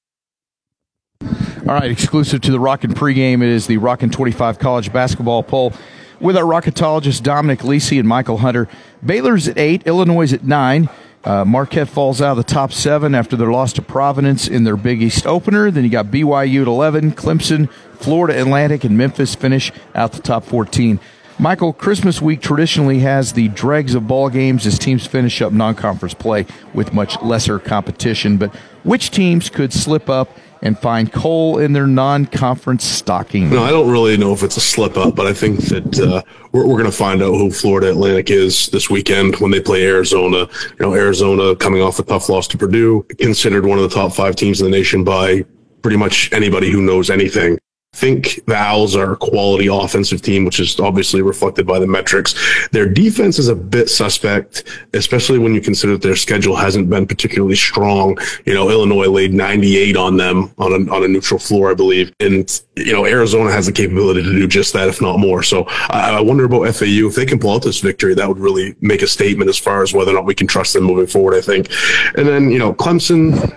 All 1.22 1.74
right, 1.74 1.90
exclusive 1.90 2.42
to 2.42 2.52
the 2.52 2.60
Rockin' 2.60 2.94
pregame, 2.94 3.42
it 3.42 3.50
is 3.50 3.66
the 3.66 3.78
Rockin' 3.78 4.12
25 4.12 4.60
college 4.60 4.94
basketball 4.94 5.42
poll 5.42 5.74
with 6.20 6.38
our 6.38 6.44
rocketologists 6.44 7.22
Dominic 7.22 7.64
Lese 7.64 7.94
and 7.94 8.08
Mychal 8.08 8.40
Hunter. 8.40 8.68
Baylor's 9.04 9.48
at 9.48 9.58
eight, 9.58 9.86
Illinois 9.88 10.32
at 10.32 10.44
nine. 10.44 10.90
Uh, 11.24 11.44
Marquette 11.44 11.90
falls 11.90 12.22
out 12.22 12.32
of 12.32 12.38
the 12.38 12.44
top 12.44 12.72
seven 12.72 13.16
after 13.16 13.36
their 13.36 13.50
loss 13.50 13.74
to 13.74 13.82
Providence 13.82 14.48
in 14.48 14.64
their 14.64 14.78
Big 14.78 15.02
East 15.02 15.26
opener. 15.26 15.72
Then 15.72 15.84
you 15.84 15.90
got 15.90 16.08
BYU 16.08 16.62
at 16.62 16.68
11, 16.68 17.14
Clemson, 17.14 17.70
Florida 17.96 18.40
Atlantic, 18.40 18.84
and 18.84 18.96
Memphis 18.96 19.34
finish 19.34 19.72
out 19.96 20.12
the 20.12 20.22
top 20.22 20.44
14. 20.44 21.00
Mychal, 21.38 21.78
Christmas 21.78 22.22
week 22.22 22.40
traditionally 22.40 23.00
has 23.00 23.34
the 23.34 23.50
dregs 23.50 23.94
of 23.94 24.08
ball 24.08 24.30
games 24.30 24.66
as 24.66 24.80
teams 24.80 25.06
finish 25.06 25.42
up 25.42 25.52
non-conference 25.52 26.14
play 26.14 26.46
with 26.74 26.94
much 26.94 27.22
lesser 27.22 27.60
competition. 27.60 28.38
But 28.38 28.56
which 28.84 29.12
teams 29.12 29.50
could 29.50 29.74
slip 29.74 30.10
up 30.10 30.30
and 30.62 30.80
find 30.80 31.12
coal 31.12 31.58
in 31.58 31.74
their 31.74 31.88
non-conference 31.88 32.86
stocking? 32.86 33.50
No, 33.50 33.62
I 33.64 33.70
don't 33.70 33.92
really 33.92 34.16
know 34.16 34.32
if 34.32 34.44
it's 34.44 34.56
a 34.56 34.62
slip 34.62 34.96
up, 34.96 35.14
but 35.14 35.28
I 35.28 35.34
think 35.34 35.60
that 35.66 36.00
uh, 36.00 36.22
we're, 36.54 36.66
we're 36.66 36.80
going 36.80 36.86
to 36.86 36.98
find 36.98 37.22
out 37.22 37.34
who 37.34 37.52
Florida 37.52 37.90
Atlantic 37.90 38.32
is 38.32 38.68
this 38.68 38.90
weekend 38.90 39.36
when 39.36 39.52
they 39.52 39.60
play 39.60 39.86
Arizona. 39.86 40.48
You 40.80 40.86
know, 40.86 40.94
Arizona 40.94 41.54
coming 41.58 41.82
off 41.82 42.00
a 42.00 42.04
tough 42.04 42.30
loss 42.30 42.48
to 42.48 42.58
Purdue, 42.58 43.06
considered 43.20 43.66
one 43.66 43.78
of 43.78 43.90
the 43.90 43.94
top 43.94 44.14
five 44.14 44.38
teams 44.38 44.62
in 44.62 44.72
the 44.72 44.76
nation 44.76 45.04
by 45.04 45.44
pretty 45.82 45.98
much 45.98 46.32
anybody 46.32 46.72
who 46.72 46.82
knows 46.82 47.10
anything 47.10 47.60
think 47.96 48.42
the 48.46 48.56
Owls 48.56 48.96
are 48.96 49.14
a 49.14 49.18
quality 49.18 49.68
offensive 49.68 50.22
team, 50.22 50.46
which 50.46 50.60
is 50.60 50.80
obviously 50.80 51.22
reflected 51.22 51.66
by 51.66 51.80
the 51.80 51.88
metrics. 51.88 52.36
Their 52.72 52.88
defense 52.88 53.40
is 53.40 53.48
a 53.48 53.56
bit 53.56 53.90
suspect, 53.90 54.64
especially 54.94 55.40
when 55.40 55.54
you 55.54 55.62
consider 55.62 55.94
that 55.94 56.02
their 56.02 56.16
schedule 56.16 56.56
hasn't 56.56 56.90
been 56.90 57.08
particularly 57.08 57.56
strong. 57.56 58.18
You 58.46 58.54
know, 58.54 58.70
Illinois 58.70 59.08
laid 59.08 59.34
98 59.34 59.96
on 59.96 60.18
them 60.18 60.52
on 60.58 60.74
a, 60.74 60.94
on 60.94 61.04
a 61.04 61.08
neutral 61.08 61.40
floor, 61.40 61.72
I 61.72 61.74
believe. 61.74 62.14
And, 62.20 62.62
you 62.76 62.92
know, 62.92 63.06
Arizona 63.06 63.52
has 63.52 63.66
the 63.66 63.72
capability 63.72 64.24
to 64.24 64.32
do 64.32 64.48
just 64.48 64.74
that, 64.74 64.90
if 64.90 65.02
not 65.02 65.20
more. 65.20 65.42
So 65.42 65.64
I, 65.90 66.18
I 66.18 66.22
wonder 66.22 66.44
about 66.44 66.74
FAU. 66.76 67.08
If 67.08 67.16
they 67.16 67.26
can 67.26 67.40
pull 67.40 67.52
out 67.52 67.64
this 67.64 67.80
victory, 67.80 68.14
that 68.14 68.28
would 68.28 68.40
really 68.40 68.76
make 68.82 69.02
a 69.02 69.08
statement 69.08 69.50
as 69.50 69.58
far 69.58 69.84
as 69.84 69.94
whether 69.94 70.12
or 70.12 70.16
not 70.16 70.26
we 70.26 70.36
can 70.36 70.48
trust 70.48 70.74
them 70.74 70.84
moving 70.84 71.08
forward, 71.08 71.36
I 71.36 71.42
think. 71.42 71.72
And 72.18 72.28
then, 72.28 72.52
you 72.52 72.60
know, 72.60 72.74
Clemson. 72.74 73.56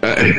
Uh, 0.00 0.32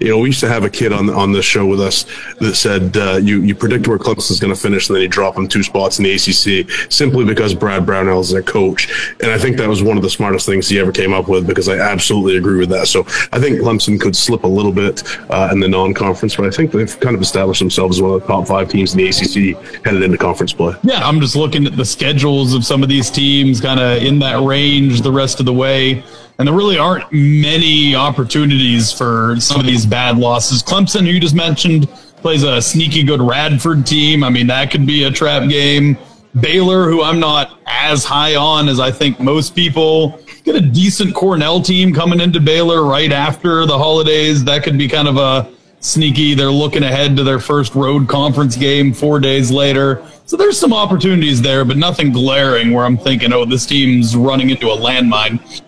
you 0.00 0.08
know, 0.08 0.18
we 0.18 0.28
used 0.28 0.40
to 0.40 0.48
have 0.48 0.64
a 0.64 0.70
kid 0.70 0.92
on 0.92 1.10
on 1.10 1.32
this 1.32 1.44
show 1.44 1.66
with 1.66 1.80
us 1.80 2.04
that 2.40 2.54
said 2.54 2.96
uh, 2.96 3.16
you 3.16 3.42
you 3.42 3.54
predict 3.54 3.88
where 3.88 3.98
Clemson 3.98 4.30
is 4.30 4.40
going 4.40 4.54
to 4.54 4.60
finish, 4.60 4.88
and 4.88 4.96
then 4.96 5.02
you 5.02 5.08
drop 5.08 5.34
them 5.34 5.48
two 5.48 5.62
spots 5.62 5.98
in 5.98 6.04
the 6.04 6.12
ACC 6.12 6.70
simply 6.90 7.24
because 7.24 7.54
Brad 7.54 7.84
Brownell 7.86 8.20
is 8.20 8.30
their 8.30 8.42
coach. 8.42 8.88
And 9.20 9.30
I 9.30 9.38
think 9.38 9.56
that 9.58 9.68
was 9.68 9.82
one 9.82 9.96
of 9.96 10.02
the 10.02 10.10
smartest 10.10 10.46
things 10.46 10.68
he 10.68 10.78
ever 10.78 10.92
came 10.92 11.12
up 11.12 11.28
with 11.28 11.46
because 11.46 11.68
I 11.68 11.78
absolutely 11.78 12.36
agree 12.36 12.58
with 12.58 12.68
that. 12.70 12.86
So 12.88 13.00
I 13.32 13.40
think 13.40 13.60
Clemson 13.60 14.00
could 14.00 14.16
slip 14.16 14.44
a 14.44 14.48
little 14.48 14.72
bit 14.72 15.02
uh, 15.30 15.48
in 15.52 15.60
the 15.60 15.68
non-conference, 15.68 16.36
but 16.36 16.46
I 16.46 16.50
think 16.50 16.72
they've 16.72 17.00
kind 17.00 17.14
of 17.14 17.22
established 17.22 17.60
themselves 17.60 17.98
as 17.98 18.02
one 18.02 18.12
of 18.12 18.20
the 18.20 18.26
top 18.26 18.46
five 18.46 18.68
teams 18.68 18.94
in 18.94 18.98
the 18.98 19.08
ACC 19.08 19.84
headed 19.84 20.02
into 20.02 20.18
conference 20.18 20.52
play. 20.52 20.74
Yeah, 20.82 21.06
I'm 21.06 21.20
just 21.20 21.36
looking 21.36 21.66
at 21.66 21.76
the 21.76 21.84
schedules 21.84 22.54
of 22.54 22.64
some 22.64 22.82
of 22.82 22.88
these 22.88 23.10
teams, 23.10 23.60
kind 23.60 23.80
of 23.80 24.02
in 24.02 24.18
that 24.20 24.42
range 24.42 25.02
the 25.02 25.12
rest 25.12 25.40
of 25.40 25.46
the 25.46 25.52
way. 25.52 26.04
And 26.38 26.46
there 26.46 26.54
really 26.54 26.78
aren't 26.78 27.12
many 27.12 27.96
opportunities 27.96 28.92
for 28.92 29.34
some 29.40 29.58
of 29.58 29.66
these 29.66 29.84
bad 29.84 30.18
losses. 30.18 30.62
Clemson, 30.62 31.00
who 31.00 31.06
you 31.06 31.18
just 31.18 31.34
mentioned, 31.34 31.88
plays 32.18 32.44
a 32.44 32.62
sneaky 32.62 33.02
good 33.02 33.20
Radford 33.20 33.84
team. 33.84 34.22
I 34.22 34.30
mean, 34.30 34.46
that 34.46 34.70
could 34.70 34.86
be 34.86 35.02
a 35.02 35.10
trap 35.10 35.48
game. 35.48 35.98
Baylor, 36.38 36.88
who 36.88 37.02
I'm 37.02 37.18
not 37.18 37.58
as 37.66 38.04
high 38.04 38.36
on 38.36 38.68
as 38.68 38.78
I 38.78 38.92
think 38.92 39.18
most 39.18 39.56
people, 39.56 40.20
get 40.44 40.54
a 40.54 40.60
decent 40.60 41.12
Cornell 41.12 41.60
team 41.60 41.92
coming 41.92 42.20
into 42.20 42.38
Baylor 42.38 42.84
right 42.84 43.10
after 43.10 43.66
the 43.66 43.76
holidays. 43.76 44.44
That 44.44 44.62
could 44.62 44.78
be 44.78 44.86
kind 44.86 45.08
of 45.08 45.16
a 45.16 45.50
sneaky. 45.80 46.34
They're 46.34 46.52
looking 46.52 46.84
ahead 46.84 47.16
to 47.16 47.24
their 47.24 47.40
first 47.40 47.74
road 47.74 48.08
conference 48.08 48.56
game 48.56 48.92
four 48.92 49.18
days 49.18 49.50
later. 49.50 50.04
So 50.26 50.36
there's 50.36 50.58
some 50.58 50.72
opportunities 50.72 51.42
there, 51.42 51.64
but 51.64 51.76
nothing 51.76 52.12
glaring 52.12 52.72
where 52.72 52.84
I'm 52.84 52.96
thinking, 52.96 53.32
oh, 53.32 53.44
this 53.44 53.66
team's 53.66 54.14
running 54.14 54.50
into 54.50 54.68
a 54.68 54.76
landmine. 54.76 55.62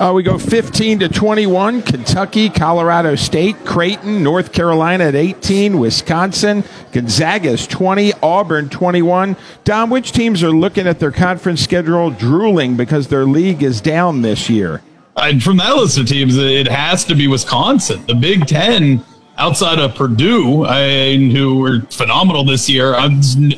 Uh, 0.00 0.14
we 0.14 0.22
go 0.22 0.38
15 0.38 1.00
to 1.00 1.08
21. 1.10 1.82
Kentucky, 1.82 2.48
Colorado 2.48 3.14
State, 3.16 3.66
Creighton, 3.66 4.22
North 4.22 4.50
Carolina 4.50 5.04
at 5.04 5.14
18, 5.14 5.78
Wisconsin, 5.78 6.64
Gonzaga's 6.90 7.66
20, 7.66 8.14
Auburn 8.22 8.70
21. 8.70 9.36
Dom, 9.64 9.90
which 9.90 10.12
teams 10.12 10.42
are 10.42 10.52
looking 10.52 10.86
at 10.86 11.00
their 11.00 11.12
conference 11.12 11.60
schedule 11.60 12.08
drooling 12.08 12.78
because 12.78 13.08
their 13.08 13.26
league 13.26 13.62
is 13.62 13.82
down 13.82 14.22
this 14.22 14.48
year? 14.48 14.80
And 15.18 15.42
from 15.42 15.58
that 15.58 15.76
list 15.76 15.98
of 15.98 16.06
teams, 16.06 16.38
it 16.38 16.66
has 16.66 17.04
to 17.04 17.14
be 17.14 17.28
Wisconsin. 17.28 18.02
The 18.06 18.14
Big 18.14 18.46
Ten, 18.46 19.04
outside 19.36 19.78
of 19.78 19.94
Purdue, 19.96 20.64
I, 20.64 21.16
who 21.16 21.56
were 21.56 21.80
phenomenal 21.90 22.42
this 22.42 22.70
year, 22.70 22.94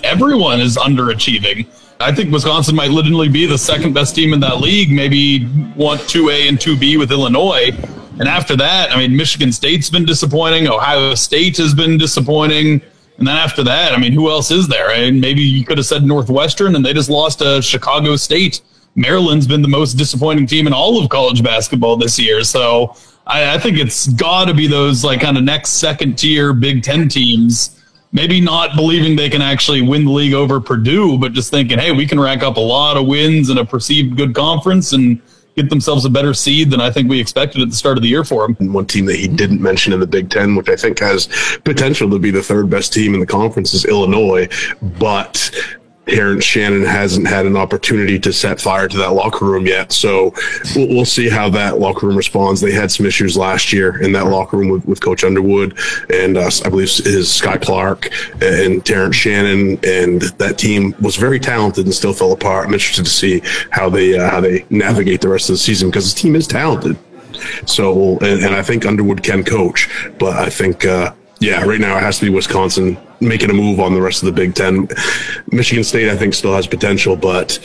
everyone 0.02 0.61
is 0.61 0.76
underachieving. 0.76 1.68
I 2.02 2.12
think 2.12 2.32
Wisconsin 2.32 2.75
might 2.75 2.90
literally 2.90 3.28
be 3.28 3.47
the 3.47 3.59
second 3.59 3.92
best 3.92 4.14
team 4.14 4.32
in 4.32 4.40
that 4.40 4.61
league, 4.61 4.90
maybe 4.90 5.44
one, 5.75 5.99
2A 5.99 6.49
and 6.49 6.59
2B 6.59 6.99
with 6.99 7.12
Illinois. 7.12 7.71
And 8.18 8.28
after 8.28 8.56
that, 8.56 8.90
I 8.92 8.97
mean, 8.97 9.16
Michigan 9.16 9.52
State's 9.52 9.88
been 9.88 10.04
disappointing. 10.04 10.68
Ohio 10.68 11.14
State 11.14 11.56
has 11.59 11.75
been 11.75 11.99
disappointing. 11.99 12.82
And 13.18 13.26
then 13.26 13.37
after 13.37 13.62
that, 13.64 13.92
I 13.92 13.99
mean, 13.99 14.12
who 14.12 14.30
else 14.30 14.50
is 14.50 14.68
there? 14.68 14.90
And 14.90 15.21
maybe 15.21 15.42
you 15.42 15.64
could 15.64 15.78
have 15.78 15.87
said 15.87 16.02
Northwestern, 16.04 16.76
and 16.76 16.85
they 16.85 16.92
just 16.92 17.09
lost 17.09 17.38
to 17.38 17.62
Chicago 17.62 18.16
State. 18.16 18.61
Maryland's 18.94 19.47
been 19.47 19.62
the 19.62 19.68
most 19.68 19.94
disappointing 19.94 20.47
team 20.47 20.66
in 20.66 20.73
all 20.73 21.02
of 21.02 21.09
college 21.09 21.42
basketball 21.42 21.97
this 21.97 22.18
year. 22.18 22.42
So 22.42 22.97
I, 23.26 23.54
I 23.54 23.59
think 23.59 23.78
it's 23.78 24.09
got 24.09 24.47
to 24.47 24.54
be 24.54 24.66
those 24.66 25.04
like 25.04 25.21
kind 25.21 25.38
of 25.38 25.44
next 25.44 25.71
second 25.71 26.18
tier 26.18 26.52
Big 26.52 26.82
Ten 26.82 27.09
teams. 27.09 27.82
Maybe 28.14 28.40
not 28.40 28.76
believing 28.76 29.16
they 29.16 29.31
can 29.31 29.40
actually 29.40 29.81
win 29.81 30.04
the 30.04 30.11
league 30.11 30.35
over 30.35 30.61
Purdue, 30.61 31.19
but 31.19 31.33
just 31.33 31.50
thinking, 31.50 31.78
hey, 31.78 31.92
we 31.92 32.07
can 32.07 32.21
rack 32.21 32.42
up 32.42 32.59
a 32.59 32.61
lot 32.61 32.99
of 32.99 33.07
wins 33.07 33.49
in 33.49 33.57
a 33.57 33.64
perceived 33.64 34.16
good 34.16 34.35
conference 34.35 34.92
and 34.92 35.21
get 35.57 35.71
themselves 35.71 36.04
a 36.04 36.11
better 36.11 36.35
seed 36.35 36.71
than 36.71 36.81
I 36.81 36.90
think 36.90 37.09
we 37.09 37.21
expected 37.21 37.62
at 37.62 37.71
the 37.71 37.76
start 37.76 37.97
of 37.97 38.02
the 38.02 38.09
year 38.09 38.25
for 38.25 38.47
them. 38.47 38.57
And 38.61 38.73
one 38.73 38.87
team 38.87 39.07
that 39.07 39.16
he 39.16 39.28
didn't 39.28 39.61
mention 39.61 39.92
in 39.92 40.00
the 40.00 40.07
Big 40.07 40.31
Ten, 40.31 40.57
which 40.57 40.69
I 40.69 40.76
think 40.76 40.99
has 41.00 41.28
potential 41.64 42.11
to 42.11 42.19
be 42.19 42.31
the 42.31 42.42
third 42.42 42.71
best 42.71 42.92
team 42.92 43.14
in 43.14 43.21
the 43.21 43.26
conference, 43.26 43.75
is 43.75 43.85
Illinois. 43.85 44.49
But 44.99 45.50
Terrence 46.06 46.44
Shannon 46.44 46.85
hasn't 46.85 47.28
had 47.28 47.47
an 47.47 47.56
opportunity 47.56 48.18
to 48.18 48.32
set 48.32 48.61
fire 48.61 48.88
to 48.88 48.97
that 48.99 49.12
locker 49.12 49.44
room 49.44 49.66
yet. 49.66 49.92
So 49.92 50.35
we'll, 50.75 50.88
we'll, 50.88 51.04
see 51.04 51.28
how 51.28 51.49
that 51.50 51.78
locker 51.78 52.06
room 52.06 52.16
responds. 52.16 52.61
They 52.61 52.73
had 52.73 52.90
some 52.90 53.06
issues 53.06 53.37
last 53.37 53.73
year 53.73 54.02
in 54.02 54.12
that 54.12 54.26
locker 54.26 54.56
room 54.56 54.68
with, 54.68 54.85
with 54.87 55.00
Coach 55.00 55.25
Underwood 55.25 55.78
and 56.12 56.37
uh, 56.37 56.50
I 56.64 56.68
believe 56.71 56.88
is 56.88 57.28
Skyy 57.28 57.61
Clark 57.62 58.11
and 58.42 58.85
Terrence 58.85 59.16
Shannon. 59.16 59.78
And 59.85 60.23
that 60.38 60.59
team 60.59 60.94
was 61.00 61.16
very 61.16 61.38
talented 61.38 61.85
and 61.85 61.94
still 61.94 62.12
fell 62.12 62.32
apart. 62.32 62.66
I'm 62.66 62.73
interested 62.73 63.04
to 63.04 63.11
see 63.11 63.42
how 63.71 63.88
they, 63.88 64.18
uh, 64.18 64.28
how 64.28 64.40
they 64.40 64.64
navigate 64.71 65.21
the 65.21 65.28
rest 65.28 65.50
of 65.50 65.54
the 65.54 65.59
season 65.59 65.90
because 65.90 66.12
the 66.12 66.18
team 66.18 66.35
is 66.35 66.47
talented. 66.47 66.97
So, 67.66 68.18
and, 68.18 68.44
and 68.44 68.54
I 68.54 68.62
think 68.62 68.87
Underwood 68.87 69.23
can 69.23 69.44
coach, 69.44 69.88
but 70.18 70.37
I 70.37 70.50
think, 70.50 70.85
uh, 70.85 71.12
yeah, 71.42 71.64
right 71.64 71.80
now 71.80 71.96
it 71.96 72.02
has 72.02 72.18
to 72.20 72.26
be 72.26 72.30
Wisconsin 72.30 72.96
making 73.20 73.50
a 73.50 73.52
move 73.52 73.80
on 73.80 73.94
the 73.94 74.00
rest 74.00 74.22
of 74.22 74.26
the 74.26 74.32
Big 74.32 74.54
Ten. 74.54 74.88
Michigan 75.50 75.82
State, 75.82 76.08
I 76.08 76.16
think, 76.16 76.34
still 76.34 76.54
has 76.54 76.66
potential, 76.66 77.16
but 77.16 77.58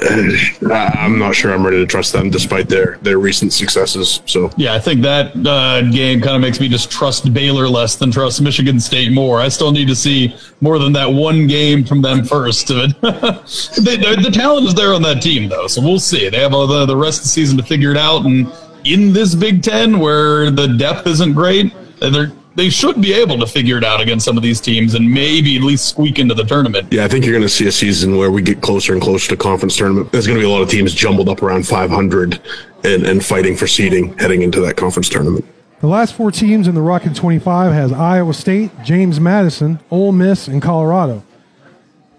I'm 0.70 1.18
not 1.18 1.34
sure 1.34 1.52
I'm 1.52 1.64
ready 1.64 1.78
to 1.78 1.86
trust 1.86 2.12
them 2.12 2.30
despite 2.30 2.68
their 2.68 2.98
their 3.02 3.18
recent 3.18 3.52
successes. 3.52 4.22
So 4.26 4.50
yeah, 4.56 4.74
I 4.74 4.78
think 4.78 5.02
that 5.02 5.34
uh, 5.44 5.82
game 5.90 6.20
kind 6.20 6.36
of 6.36 6.42
makes 6.42 6.60
me 6.60 6.68
just 6.68 6.92
trust 6.92 7.34
Baylor 7.34 7.68
less 7.68 7.96
than 7.96 8.12
trust 8.12 8.40
Michigan 8.40 8.78
State 8.78 9.10
more. 9.10 9.40
I 9.40 9.48
still 9.48 9.72
need 9.72 9.88
to 9.88 9.96
see 9.96 10.36
more 10.60 10.78
than 10.78 10.92
that 10.92 11.06
one 11.06 11.48
game 11.48 11.84
from 11.84 12.00
them 12.00 12.24
first. 12.24 12.68
they, 12.68 12.84
the 12.92 14.30
talent 14.32 14.68
is 14.68 14.74
there 14.74 14.94
on 14.94 15.02
that 15.02 15.20
team 15.20 15.48
though, 15.48 15.66
so 15.66 15.82
we'll 15.82 15.98
see. 15.98 16.28
They 16.28 16.38
have 16.38 16.54
all 16.54 16.68
the 16.68 16.86
the 16.86 16.96
rest 16.96 17.18
of 17.18 17.24
the 17.24 17.30
season 17.30 17.56
to 17.56 17.64
figure 17.64 17.90
it 17.90 17.96
out, 17.96 18.24
and 18.24 18.52
in 18.84 19.12
this 19.12 19.34
Big 19.34 19.64
Ten 19.64 19.98
where 19.98 20.52
the 20.52 20.68
depth 20.68 21.08
isn't 21.08 21.32
great, 21.32 21.72
they're 21.98 22.32
they 22.58 22.68
should 22.68 23.00
be 23.00 23.12
able 23.12 23.38
to 23.38 23.46
figure 23.46 23.78
it 23.78 23.84
out 23.84 24.00
against 24.00 24.24
some 24.24 24.36
of 24.36 24.42
these 24.42 24.60
teams 24.60 24.94
and 24.94 25.08
maybe 25.08 25.56
at 25.56 25.62
least 25.62 25.88
squeak 25.90 26.18
into 26.18 26.34
the 26.34 26.42
tournament. 26.42 26.92
Yeah, 26.92 27.04
I 27.04 27.08
think 27.08 27.24
you're 27.24 27.32
going 27.32 27.46
to 27.46 27.48
see 27.48 27.68
a 27.68 27.72
season 27.72 28.16
where 28.16 28.32
we 28.32 28.42
get 28.42 28.60
closer 28.60 28.92
and 28.92 29.00
closer 29.00 29.28
to 29.28 29.36
conference 29.36 29.76
tournament. 29.76 30.10
There's 30.10 30.26
going 30.26 30.40
to 30.40 30.44
be 30.44 30.46
a 30.46 30.50
lot 30.50 30.62
of 30.62 30.68
teams 30.68 30.92
jumbled 30.92 31.28
up 31.28 31.40
around 31.40 31.68
500 31.68 32.40
and, 32.82 33.06
and 33.06 33.24
fighting 33.24 33.56
for 33.56 33.68
seeding 33.68 34.18
heading 34.18 34.42
into 34.42 34.60
that 34.62 34.76
conference 34.76 35.08
tournament. 35.08 35.44
The 35.80 35.86
last 35.86 36.14
four 36.14 36.32
teams 36.32 36.66
in 36.66 36.74
the 36.74 36.82
Rockin' 36.82 37.14
25 37.14 37.72
has 37.72 37.92
Iowa 37.92 38.34
State, 38.34 38.72
James 38.82 39.20
Madison, 39.20 39.78
Ole 39.92 40.10
Miss, 40.10 40.48
and 40.48 40.60
Colorado. 40.60 41.22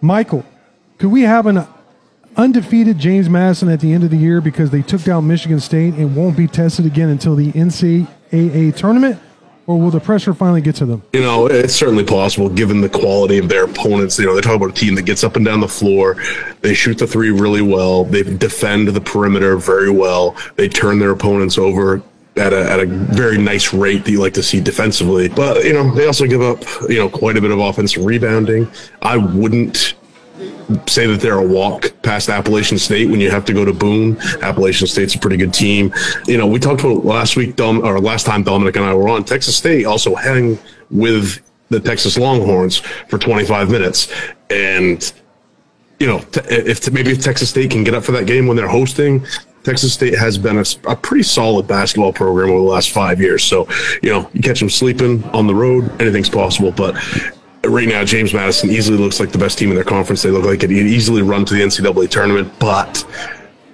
Mychal, 0.01 0.46
could 1.00 1.12
we 1.12 1.24
have 1.24 1.48
an 1.48 1.67
undefeated 2.38 2.98
James 2.98 3.27
Madison 3.27 3.67
at 3.67 3.81
the 3.81 3.91
end 3.91 4.05
of 4.05 4.10
the 4.10 4.17
year 4.17 4.39
because 4.39 4.69
they 4.69 4.84
took 4.84 5.01
down 5.01 5.27
Michigan 5.27 5.60
State 5.60 5.96
and 5.96 6.15
won't 6.15 6.38
be 6.38 6.48
tested 6.48 6.86
again 6.86 7.10
until 7.10 7.36
the 7.36 7.51
NCAA 7.51 8.74
tournament? 8.77 9.19
Or 9.69 9.79
will 9.79 9.91
the 9.91 9.99
pressure 9.99 10.33
finally 10.33 10.61
get 10.61 10.75
to 10.75 10.83
them? 10.83 11.03
You 11.13 11.21
know, 11.21 11.45
it's 11.45 11.75
certainly 11.75 12.03
possible 12.03 12.49
given 12.49 12.81
the 12.81 12.89
quality 12.89 13.38
of 13.38 13.49
their 13.49 13.65
opponents. 13.65 14.17
You 14.17 14.25
know, 14.25 14.33
they 14.33 14.41
talk 14.41 14.55
about 14.55 14.71
a 14.71 14.73
team 14.73 14.95
that 14.95 15.03
gets 15.03 15.23
up 15.23 15.35
and 15.35 15.45
down 15.45 15.59
the 15.59 15.67
floor. 15.67 16.15
They 16.61 16.73
shoot 16.73 16.97
the 16.97 17.05
three 17.05 17.29
really 17.29 17.61
well. 17.61 18.03
They 18.03 18.23
defend 18.23 18.88
the 18.88 18.99
perimeter 18.99 19.57
very 19.57 19.91
well. 19.91 20.35
They 20.55 20.69
turn 20.69 20.97
their 20.97 21.11
opponents 21.11 21.59
over 21.59 22.01
at 22.35 22.51
a, 22.51 22.71
at 22.71 22.79
a 22.79 22.88
very 22.88 23.38
nice 23.38 23.71
rate 23.71 24.05
that 24.05 24.11
you 24.11 24.19
like 24.19 24.33
to 24.33 24.43
see 24.43 24.59
defensively. 24.59 25.29
But, 25.29 25.63
you 25.63 25.73
know, 25.73 25.93
they 25.93 26.07
also 26.07 26.25
give 26.25 26.41
up, 26.41 26.63
you 26.89 26.97
know, 26.97 27.07
quite 27.07 27.38
a 27.38 27.41
bit 27.41 27.51
of 27.51 27.59
offensive 27.59 28.03
rebounding. 28.03 28.67
I 29.03 29.17
wouldn't 29.17 29.93
say 30.88 31.07
that 31.07 31.19
they're 31.21 31.39
a 31.39 31.45
walk 31.45 31.91
past 32.03 32.29
Appalachian 32.29 32.77
State 32.77 33.09
when 33.09 33.19
you 33.19 33.31
have 33.31 33.45
to 33.45 33.53
go 33.53 33.65
to 33.65 33.73
Boone. 33.73 34.17
Appalachian 34.41 34.88
State's 34.88 35.15
a 35.15 35.19
pretty 35.19 35.38
good 35.38 35.53
team. 35.53 35.93
You 36.27 36.38
know, 36.38 36.47
we 36.47 36.59
talked 36.59 36.81
about 36.81 37.05
last 37.05 37.35
week, 37.35 37.55
Dom, 37.55 37.83
or 37.83 37.99
last 37.99 38.25
time 38.25 38.43
Dominic 38.43 38.75
and 38.75 38.85
I 38.85 38.93
were 38.93 39.09
on, 39.09 39.23
Texas 39.23 39.55
State 39.55 39.85
also 39.85 40.15
hang 40.15 40.59
with 40.91 41.41
the 41.69 41.79
Texas 41.79 42.17
Longhorns 42.17 42.77
for 42.77 43.17
25 43.17 43.69
minutes. 43.69 44.11
And, 44.49 45.11
you 45.99 46.07
know, 46.07 46.23
if 46.33 46.91
maybe 46.91 47.11
if 47.11 47.21
Texas 47.21 47.49
State 47.49 47.71
can 47.71 47.83
get 47.83 47.93
up 47.93 48.03
for 48.03 48.11
that 48.13 48.27
game 48.27 48.47
when 48.47 48.57
they're 48.57 48.67
hosting, 48.67 49.25
Texas 49.63 49.93
State 49.93 50.17
has 50.17 50.38
been 50.38 50.57
a, 50.57 50.65
a, 50.88 50.95
pretty 50.95 51.23
solid 51.23 51.67
basketball 51.67 52.13
program 52.13 52.49
over 52.49 52.59
the 52.59 52.65
last 52.65 52.91
five 52.91 53.19
years. 53.19 53.43
So, 53.43 53.67
you 54.01 54.09
know, 54.09 54.29
you 54.33 54.41
catch 54.41 54.59
them 54.59 54.69
sleeping 54.69 55.23
on 55.25 55.47
the 55.47 55.55
road, 55.55 55.91
anything's 56.01 56.29
possible. 56.29 56.71
But 56.71 56.95
right 57.69 57.88
now, 57.88 58.03
James 58.03 58.33
Madison 58.33 58.69
easily 58.69 58.97
looks 58.97 59.19
like 59.19 59.31
the 59.31 59.38
best 59.38 59.57
team 59.57 59.69
in 59.69 59.75
their 59.75 59.83
conference. 59.83 60.21
They 60.21 60.31
look 60.31 60.45
like 60.45 60.63
it 60.63 60.71
easily 60.71 61.21
run 61.21 61.45
to 61.45 61.53
the 61.53 61.61
NCAA 61.61 62.09
tournament, 62.09 62.51
but 62.59 63.05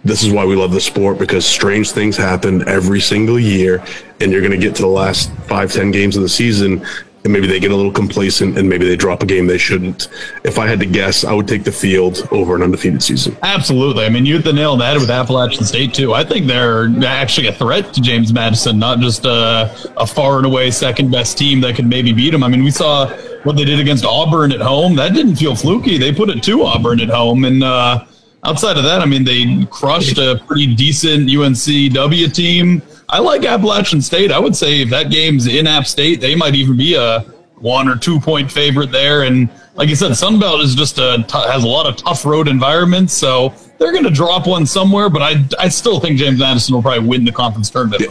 this 0.03 0.23
is 0.23 0.31
why 0.31 0.45
we 0.45 0.55
love 0.55 0.71
the 0.71 0.81
sport 0.81 1.17
because 1.17 1.45
strange 1.45 1.91
things 1.91 2.15
happen 2.15 2.67
every 2.67 3.01
single 3.01 3.39
year, 3.39 3.83
and 4.21 4.31
you're 4.31 4.41
going 4.41 4.51
to 4.51 4.57
get 4.57 4.75
to 4.75 4.83
the 4.83 4.87
last 4.87 5.31
five, 5.47 5.71
ten 5.71 5.91
games 5.91 6.15
of 6.15 6.21
the 6.21 6.29
season, 6.29 6.85
and 7.25 7.33
maybe 7.33 7.47
they 7.47 7.59
get 7.59 7.71
a 7.71 7.75
little 7.75 7.91
complacent 7.91 8.55
and 8.57 8.69
maybe 8.69 8.87
they 8.87 8.95
drop 8.95 9.23
a 9.23 9.25
game 9.25 9.47
they 9.47 9.57
shouldn't. 9.57 10.09
If 10.43 10.59
I 10.59 10.67
had 10.67 10.79
to 10.79 10.85
guess, 10.85 11.25
I 11.25 11.33
would 11.33 11.47
take 11.47 11.63
the 11.63 11.71
field 11.71 12.27
over 12.31 12.55
an 12.55 12.61
undefeated 12.61 13.01
season. 13.01 13.35
Absolutely. 13.41 14.05
I 14.05 14.09
mean, 14.09 14.27
you 14.27 14.35
hit 14.35 14.45
the 14.45 14.53
nail 14.53 14.73
on 14.73 14.77
the 14.77 14.85
head 14.85 14.97
with 14.97 15.09
Appalachian 15.09 15.65
State, 15.65 15.93
too. 15.93 16.13
I 16.13 16.23
think 16.23 16.45
they're 16.45 16.87
actually 17.03 17.47
a 17.47 17.53
threat 17.53 17.93
to 17.95 18.01
James 18.01 18.31
Madison, 18.31 18.77
not 18.77 18.99
just 18.99 19.25
a, 19.25 19.75
a 19.97 20.05
far 20.05 20.37
and 20.37 20.45
away 20.45 20.69
second 20.69 21.11
best 21.11 21.35
team 21.37 21.61
that 21.61 21.75
could 21.75 21.87
maybe 21.87 22.13
beat 22.13 22.29
them. 22.29 22.43
I 22.43 22.47
mean, 22.47 22.63
we 22.63 22.71
saw 22.71 23.07
what 23.43 23.55
they 23.55 23.65
did 23.65 23.79
against 23.79 24.05
Auburn 24.05 24.51
at 24.51 24.61
home. 24.61 24.95
That 24.95 25.13
didn't 25.13 25.37
feel 25.37 25.55
fluky. 25.55 25.97
They 25.97 26.13
put 26.13 26.29
it 26.29 26.43
to 26.43 26.63
Auburn 26.63 26.99
at 26.99 27.09
home. 27.09 27.45
And 27.45 27.63
uh, 27.63 28.05
outside 28.43 28.77
of 28.77 28.83
that, 28.83 29.01
I 29.01 29.05
mean, 29.05 29.23
they 29.23 29.65
crushed 29.71 30.19
a 30.19 30.43
pretty 30.45 30.75
decent 30.75 31.27
UNCW 31.27 32.31
team. 32.31 32.83
I 33.15 33.19
like 33.19 33.45
Appalachian 33.45 34.01
State. 34.01 34.29
I 34.29 34.37
would 34.39 34.57
say 34.57 34.81
if 34.81 34.89
that 34.89 35.09
game's 35.09 35.47
in 35.47 35.67
App 35.67 35.87
State, 35.87 36.19
they 36.19 36.35
might 36.35 36.53
even 36.53 36.75
be 36.75 36.95
a 36.95 37.19
one 37.59 37.87
or 37.87 37.95
two 37.95 38.19
point 38.19 38.51
favorite 38.51 38.91
there. 38.91 39.23
And 39.23 39.49
like 39.75 39.87
you 39.87 39.95
said, 39.95 40.11
Sunbelt 40.11 40.61
is 40.61 40.75
just 40.75 40.97
a 40.97 41.23
t- 41.25 41.37
has 41.47 41.63
a 41.63 41.67
lot 41.67 41.85
of 41.85 41.95
tough 41.95 42.25
road 42.25 42.49
environments, 42.49 43.13
so 43.13 43.53
they're 43.77 43.93
going 43.93 44.03
to 44.03 44.09
drop 44.09 44.47
one 44.47 44.65
somewhere. 44.65 45.09
But 45.09 45.21
I 45.21 45.45
I 45.57 45.69
still 45.69 46.01
think 46.01 46.19
James 46.19 46.39
Madison 46.39 46.75
will 46.75 46.81
probably 46.81 47.07
win 47.07 47.23
the 47.23 47.31
conference 47.31 47.69
tournament. 47.69 48.01
Yeah. 48.01 48.09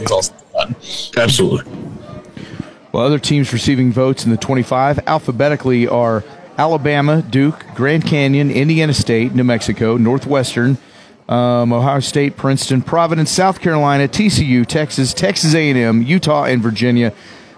Absolutely. 1.17 1.71
Well, 2.91 3.05
other 3.05 3.19
teams 3.19 3.53
receiving 3.53 3.91
votes 3.91 4.25
in 4.25 4.31
the 4.31 4.37
25 4.37 5.01
alphabetically 5.05 5.87
are 5.87 6.23
Alabama, 6.57 7.21
Duke, 7.21 7.63
Grand 7.75 8.07
Canyon, 8.07 8.49
Indiana 8.49 8.95
State, 8.95 9.35
New 9.35 9.43
Mexico, 9.43 9.97
Northwestern, 9.97 10.79
um, 11.27 11.73
Ohio 11.73 11.99
State, 11.99 12.37
Princeton, 12.37 12.81
Providence, 12.81 13.31
South 13.31 13.59
Carolina, 13.59 14.07
TCU, 14.07 14.65
Texas, 14.65 15.13
Texas 15.13 15.55
A&M, 15.55 16.01
Utah, 16.01 16.43
and 16.45 16.61
Virginia. 16.61 17.13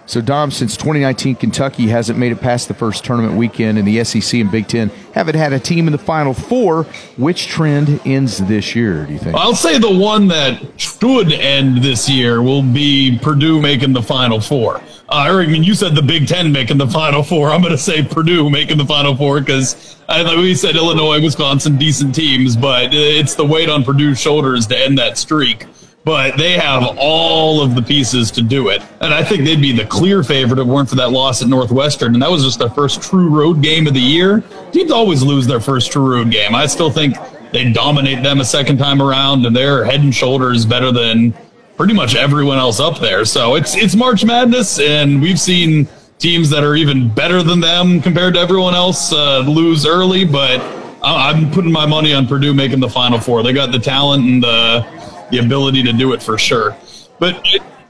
So, 0.06 0.22
Dom, 0.22 0.50
since 0.50 0.74
2019, 0.78 1.34
Kentucky 1.34 1.88
hasn't 1.88 2.18
made 2.18 2.32
it 2.32 2.40
past 2.40 2.68
the 2.68 2.72
first 2.72 3.04
tournament 3.04 3.34
weekend 3.34 3.76
in 3.76 3.84
the 3.84 4.02
SEC 4.04 4.40
and 4.40 4.50
Big 4.50 4.66
Ten. 4.66 4.88
Haven't 5.12 5.34
had 5.34 5.52
a 5.52 5.60
team 5.60 5.86
in 5.86 5.92
the 5.92 5.98
Final 5.98 6.32
Four. 6.32 6.84
Which 7.18 7.46
trend 7.48 8.00
ends 8.06 8.38
this 8.38 8.74
year, 8.74 9.04
do 9.04 9.12
you 9.12 9.18
think? 9.18 9.36
I'll 9.36 9.54
say 9.54 9.78
the 9.78 9.94
one 9.94 10.28
that 10.28 10.62
should 10.80 11.30
end 11.30 11.82
this 11.84 12.08
year 12.08 12.40
will 12.40 12.62
be 12.62 13.18
Purdue 13.20 13.60
making 13.60 13.92
the 13.92 14.02
Final 14.02 14.40
Four. 14.40 14.80
Uh, 15.08 15.40
I 15.40 15.46
mean, 15.46 15.64
you 15.64 15.74
said 15.74 15.94
the 15.94 16.02
Big 16.02 16.28
Ten 16.28 16.52
making 16.52 16.76
the 16.76 16.86
Final 16.86 17.22
Four. 17.22 17.50
I'm 17.50 17.62
going 17.62 17.72
to 17.72 17.78
say 17.78 18.02
Purdue 18.02 18.50
making 18.50 18.76
the 18.76 18.84
Final 18.84 19.16
Four 19.16 19.40
because, 19.40 19.96
like 20.06 20.36
we 20.36 20.54
said, 20.54 20.76
Illinois, 20.76 21.22
Wisconsin, 21.22 21.78
decent 21.78 22.14
teams, 22.14 22.56
but 22.56 22.92
it's 22.92 23.34
the 23.34 23.44
weight 23.44 23.70
on 23.70 23.84
Purdue's 23.84 24.20
shoulders 24.20 24.66
to 24.66 24.78
end 24.78 24.98
that 24.98 25.16
streak 25.16 25.64
but 26.08 26.38
they 26.38 26.52
have 26.52 26.96
all 26.96 27.60
of 27.60 27.74
the 27.74 27.82
pieces 27.82 28.30
to 28.30 28.40
do 28.40 28.68
it. 28.68 28.80
And 29.02 29.12
I 29.12 29.22
think 29.22 29.44
they'd 29.44 29.60
be 29.60 29.72
the 29.72 29.84
clear 29.84 30.22
favorite 30.22 30.58
if 30.58 30.66
it 30.66 30.70
weren't 30.70 30.88
for 30.88 30.94
that 30.94 31.10
loss 31.10 31.42
at 31.42 31.48
Northwestern. 31.48 32.14
And 32.14 32.22
that 32.22 32.30
was 32.30 32.44
just 32.44 32.58
their 32.58 32.70
first 32.70 33.02
true 33.02 33.28
road 33.28 33.62
game 33.62 33.86
of 33.86 33.92
the 33.92 34.00
year. 34.00 34.42
Teams 34.72 34.90
always 34.90 35.22
lose 35.22 35.46
their 35.46 35.60
first 35.60 35.92
true 35.92 36.14
road 36.14 36.30
game. 36.30 36.54
I 36.54 36.64
still 36.64 36.90
think 36.90 37.16
they 37.52 37.70
dominate 37.72 38.22
them 38.22 38.40
a 38.40 38.44
second 38.46 38.78
time 38.78 39.02
around, 39.02 39.44
and 39.44 39.54
they're 39.54 39.84
head 39.84 40.00
and 40.00 40.14
shoulders 40.14 40.64
better 40.64 40.92
than 40.92 41.34
pretty 41.78 41.94
much 41.94 42.16
everyone 42.16 42.58
else 42.58 42.80
up 42.80 42.98
there. 42.98 43.24
So 43.24 43.54
it's 43.54 43.76
it's 43.76 43.94
March 43.94 44.24
Madness, 44.24 44.80
and 44.80 45.22
we've 45.22 45.40
seen 45.40 45.88
teams 46.18 46.50
that 46.50 46.64
are 46.64 46.74
even 46.74 47.08
better 47.08 47.42
than 47.42 47.60
them 47.60 48.02
compared 48.02 48.34
to 48.34 48.40
everyone 48.40 48.74
else 48.74 49.12
uh, 49.12 49.38
lose 49.38 49.86
early, 49.86 50.24
but 50.24 50.60
I'm 51.02 51.48
putting 51.52 51.70
my 51.70 51.86
money 51.86 52.12
on 52.12 52.26
Purdue 52.26 52.52
making 52.52 52.80
the 52.80 52.88
Final 52.88 53.20
Four. 53.20 53.44
They 53.44 53.52
got 53.52 53.70
the 53.70 53.78
talent 53.78 54.24
and 54.24 54.42
the 54.42 54.84
the 55.30 55.38
ability 55.38 55.84
to 55.84 55.92
do 55.92 56.12
it 56.12 56.22
for 56.22 56.36
sure. 56.36 56.76
But 57.20 57.46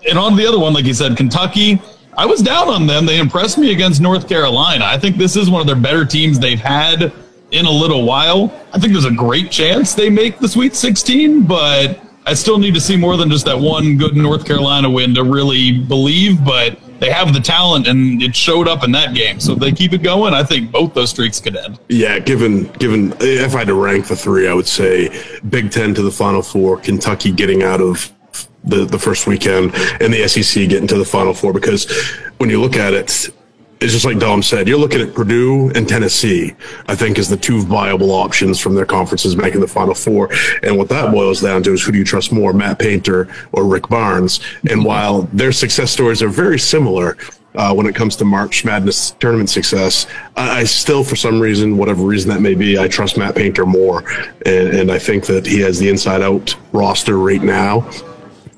and 0.08 0.18
on 0.18 0.36
the 0.36 0.46
other 0.46 0.58
one, 0.58 0.74
like 0.74 0.84
you 0.84 0.94
said, 0.94 1.16
Kentucky. 1.16 1.80
I 2.16 2.26
was 2.26 2.42
down 2.42 2.68
on 2.68 2.88
them. 2.88 3.06
They 3.06 3.20
impressed 3.20 3.58
me 3.58 3.70
against 3.70 4.00
North 4.00 4.28
Carolina. 4.28 4.84
I 4.84 4.98
think 4.98 5.18
this 5.18 5.36
is 5.36 5.48
one 5.48 5.60
of 5.60 5.68
their 5.68 5.76
better 5.76 6.04
teams 6.04 6.40
they've 6.40 6.58
had 6.58 7.12
in 7.52 7.64
a 7.64 7.70
little 7.70 8.04
while. 8.04 8.52
I 8.72 8.80
think 8.80 8.92
there's 8.92 9.04
a 9.04 9.12
great 9.12 9.52
chance 9.52 9.94
they 9.94 10.10
make 10.10 10.40
the 10.40 10.48
Sweet 10.48 10.74
16, 10.74 11.44
but 11.44 12.00
I 12.28 12.34
still 12.34 12.58
need 12.58 12.74
to 12.74 12.80
see 12.80 12.94
more 12.94 13.16
than 13.16 13.30
just 13.30 13.46
that 13.46 13.58
one 13.58 13.96
good 13.96 14.14
North 14.14 14.44
Carolina 14.44 14.90
win 14.90 15.14
to 15.14 15.24
really 15.24 15.78
believe. 15.78 16.44
But 16.44 16.78
they 16.98 17.10
have 17.10 17.32
the 17.32 17.40
talent, 17.40 17.86
and 17.86 18.22
it 18.22 18.36
showed 18.36 18.68
up 18.68 18.84
in 18.84 18.92
that 18.92 19.14
game. 19.14 19.40
So 19.40 19.54
if 19.54 19.60
they 19.60 19.72
keep 19.72 19.94
it 19.94 20.02
going, 20.02 20.34
I 20.34 20.42
think 20.42 20.70
both 20.70 20.92
those 20.92 21.08
streaks 21.08 21.40
could 21.40 21.56
end. 21.56 21.78
Yeah, 21.88 22.18
given 22.18 22.64
given 22.72 23.14
if 23.18 23.54
I 23.54 23.60
had 23.60 23.68
to 23.68 23.74
rank 23.74 24.08
the 24.08 24.16
three, 24.16 24.46
I 24.46 24.52
would 24.52 24.66
say 24.66 25.08
Big 25.48 25.70
Ten 25.70 25.94
to 25.94 26.02
the 26.02 26.10
Final 26.10 26.42
Four, 26.42 26.76
Kentucky 26.76 27.32
getting 27.32 27.62
out 27.62 27.80
of 27.80 28.12
the 28.62 28.84
the 28.84 28.98
first 28.98 29.26
weekend, 29.26 29.74
and 30.02 30.12
the 30.12 30.28
SEC 30.28 30.68
getting 30.68 30.88
to 30.88 30.98
the 30.98 31.06
Final 31.06 31.32
Four. 31.32 31.54
Because 31.54 31.90
when 32.36 32.50
you 32.50 32.60
look 32.60 32.76
at 32.76 32.92
it, 32.92 33.30
it's 33.80 33.92
just 33.92 34.04
like 34.04 34.18
Dom 34.18 34.42
said, 34.42 34.66
you're 34.66 34.78
looking 34.78 35.00
at 35.00 35.14
Purdue 35.14 35.70
and 35.74 35.88
Tennessee, 35.88 36.54
I 36.88 36.94
think, 36.94 37.18
is 37.18 37.28
the 37.28 37.36
two 37.36 37.62
viable 37.62 38.10
options 38.10 38.58
from 38.58 38.74
their 38.74 38.86
conferences 38.86 39.36
making 39.36 39.60
the 39.60 39.68
Final 39.68 39.94
Four. 39.94 40.30
And 40.62 40.76
what 40.76 40.88
that 40.88 41.12
boils 41.12 41.40
down 41.40 41.62
to 41.64 41.72
is 41.72 41.82
who 41.82 41.92
do 41.92 41.98
you 41.98 42.04
trust 42.04 42.32
more, 42.32 42.52
Matt 42.52 42.78
Painter 42.78 43.28
or 43.52 43.64
Rick 43.64 43.88
Barnes? 43.88 44.40
And 44.68 44.84
while 44.84 45.22
their 45.32 45.52
success 45.52 45.90
stories 45.90 46.22
are 46.22 46.28
very 46.28 46.58
similar, 46.58 47.16
uh, 47.54 47.74
when 47.74 47.86
it 47.86 47.94
comes 47.94 48.14
to 48.14 48.24
March 48.24 48.64
Madness 48.64 49.12
tournament 49.12 49.50
success. 49.50 50.06
I, 50.36 50.60
I, 50.60 50.64
still, 50.64 51.02
for 51.02 51.16
some 51.16 51.40
reason, 51.40 51.76
whatever 51.76 52.04
reason 52.04 52.30
that 52.30 52.40
may 52.40 52.54
be, 52.54 52.78
I 52.78 52.86
trust 52.86 53.16
Matt 53.16 53.34
Painter 53.34 53.66
more, 53.66 54.04
and, 54.46 54.68
and 54.68 54.92
I 54.92 54.98
think 54.98 55.26
that 55.26 55.46
he 55.46 55.58
has 55.60 55.78
the 55.78 55.88
inside 55.88 56.22
out 56.22 56.54
roster 56.72 57.18
right 57.18 57.42
now 57.42 57.90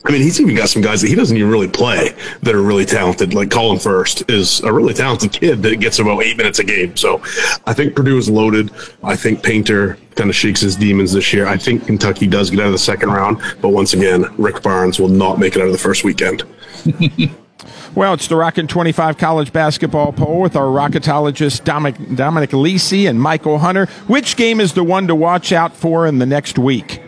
I 0.04 0.12
mean, 0.12 0.23
he's 0.23 0.40
even 0.40 0.54
got 0.54 0.71
some 0.71 0.80
guys 0.80 1.02
that 1.02 1.09
he 1.09 1.14
doesn't 1.14 1.37
even 1.37 1.50
really 1.50 1.69
play 1.69 2.14
that 2.42 2.54
are 2.54 2.62
really 2.62 2.87
talented. 2.87 3.35
Like 3.35 3.50
Colin 3.50 3.78
Furst 3.78 4.28
is 4.30 4.61
a 4.61 4.73
really 4.73 4.95
talented 4.95 5.33
kid 5.33 5.62
that 5.62 5.76
gets 5.80 5.99
about 5.99 6.23
eight 6.23 6.38
minutes 6.38 6.59
a 6.59 6.64
game. 6.64 6.97
So 6.97 7.23
I 7.66 7.75
think 7.75 7.95
Purdue 7.95 8.16
is 8.16 8.30
loaded. 8.30 8.71
I 9.04 9.14
think 9.14 9.42
Painter 9.42 9.99
kind 10.14 10.30
of 10.30 10.37
shakes 10.37 10.61
his 10.61 10.75
demons 10.75 11.12
this 11.12 11.33
year. 11.35 11.47
I 11.47 11.59
think 11.59 11.87
Kentucky 11.87 12.26
does 12.26 12.50
get 12.50 12.61
out 12.61 12.66
of 12.66 12.73
the 12.73 12.78
second 12.78 13.11
round. 13.11 13.42
But 13.61 13.71
once 13.71 13.92
again, 13.92 14.25
Rick 14.38 14.62
Barnes 14.62 14.99
will 14.99 15.09
not 15.09 15.38
make 15.38 15.54
it 15.54 15.61
out 15.61 15.66
of 15.66 15.73
the 15.73 15.78
first 15.78 16.02
weekend. 16.02 16.45
Well, 17.95 18.14
it's 18.14 18.28
the 18.28 18.37
Rockin' 18.37 18.69
25 18.69 19.19
college 19.19 19.52
basketball 19.52 20.12
poll 20.12 20.40
with 20.40 20.54
our 20.54 20.66
rocketologist 20.66 21.64
Dominic, 21.64 22.14
Dominic 22.14 22.52
Lese 22.52 22.92
and 22.92 23.19
Mychal 23.19 23.59
Hunter. 23.59 23.87
Which 24.07 24.37
game 24.37 24.61
is 24.61 24.75
the 24.75 24.85
one 24.85 25.09
to 25.09 25.14
watch 25.16 25.52
out 25.52 25.75
for 25.75 26.07
in 26.07 26.19
the 26.21 26.26
next 26.26 26.57
week? 26.57 27.02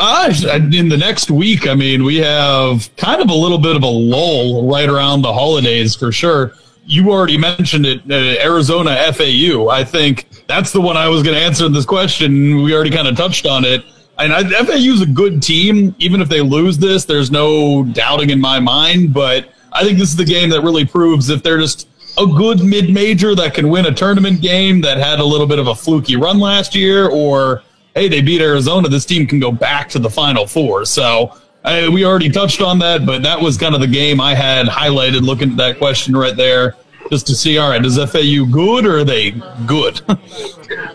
Uh, 0.00 0.32
in 0.72 0.88
the 0.88 0.96
next 0.96 1.28
week, 1.28 1.66
I 1.66 1.74
mean, 1.74 2.04
we 2.04 2.18
have 2.18 2.88
kind 2.96 3.20
of 3.20 3.30
a 3.30 3.34
little 3.34 3.58
bit 3.58 3.74
of 3.74 3.82
a 3.82 3.88
lull 3.88 4.70
right 4.70 4.88
around 4.88 5.22
the 5.22 5.32
holidays 5.32 5.96
for 5.96 6.12
sure. 6.12 6.52
You 6.86 7.10
already 7.10 7.36
mentioned 7.36 7.84
it, 7.84 8.02
uh, 8.08 8.40
Arizona 8.40 8.96
FAU. 9.12 9.68
I 9.68 9.82
think 9.82 10.46
that's 10.46 10.70
the 10.70 10.80
one 10.80 10.96
I 10.96 11.08
was 11.08 11.24
going 11.24 11.34
to 11.34 11.42
answer 11.42 11.68
this 11.68 11.84
question. 11.84 12.62
We 12.62 12.72
already 12.74 12.90
kind 12.90 13.08
of 13.08 13.16
touched 13.16 13.44
on 13.44 13.64
it. 13.64 13.84
And 14.18 14.32
I, 14.32 14.44
FAU 14.44 14.74
is 14.74 15.02
a 15.02 15.06
good 15.06 15.42
team. 15.42 15.96
Even 15.98 16.22
if 16.22 16.28
they 16.28 16.42
lose 16.42 16.78
this, 16.78 17.04
there's 17.04 17.32
no 17.32 17.82
doubting 17.82 18.30
in 18.30 18.40
my 18.40 18.60
mind. 18.60 19.12
But 19.12 19.52
I 19.72 19.82
think 19.82 19.98
this 19.98 20.10
is 20.10 20.16
the 20.16 20.24
game 20.24 20.48
that 20.50 20.62
really 20.62 20.84
proves 20.84 21.28
if 21.28 21.42
they're 21.42 21.58
just 21.58 21.88
a 22.16 22.24
good 22.24 22.60
mid 22.60 22.90
major 22.94 23.34
that 23.34 23.52
can 23.52 23.68
win 23.68 23.86
a 23.86 23.92
tournament 23.92 24.42
game 24.42 24.80
that 24.82 24.98
had 24.98 25.18
a 25.18 25.24
little 25.24 25.46
bit 25.48 25.58
of 25.58 25.66
a 25.66 25.74
fluky 25.74 26.14
run 26.14 26.38
last 26.38 26.76
year, 26.76 27.08
or 27.08 27.64
hey, 27.94 28.08
they 28.08 28.20
beat 28.20 28.40
Arizona. 28.40 28.88
This 28.88 29.04
team 29.04 29.26
can 29.26 29.40
go 29.40 29.52
back 29.52 29.88
to 29.90 29.98
the 29.98 30.10
Final 30.10 30.46
Four. 30.46 30.84
So 30.84 31.36
uh, 31.64 31.88
we 31.92 32.04
already 32.04 32.30
touched 32.30 32.62
on 32.62 32.78
that, 32.80 33.04
but 33.04 33.22
that 33.22 33.40
was 33.40 33.56
kind 33.56 33.74
of 33.74 33.80
the 33.80 33.86
game 33.86 34.20
I 34.20 34.34
had 34.34 34.66
highlighted 34.66 35.22
looking 35.22 35.50
at 35.50 35.56
that 35.56 35.78
question 35.78 36.16
right 36.16 36.36
there 36.36 36.76
just 37.10 37.26
to 37.26 37.34
see, 37.34 37.58
all 37.58 37.70
right, 37.70 37.84
is 37.84 37.96
FAU 37.96 38.44
good 38.50 38.86
or 38.86 38.98
are 38.98 39.04
they 39.04 39.32
good? 39.66 40.00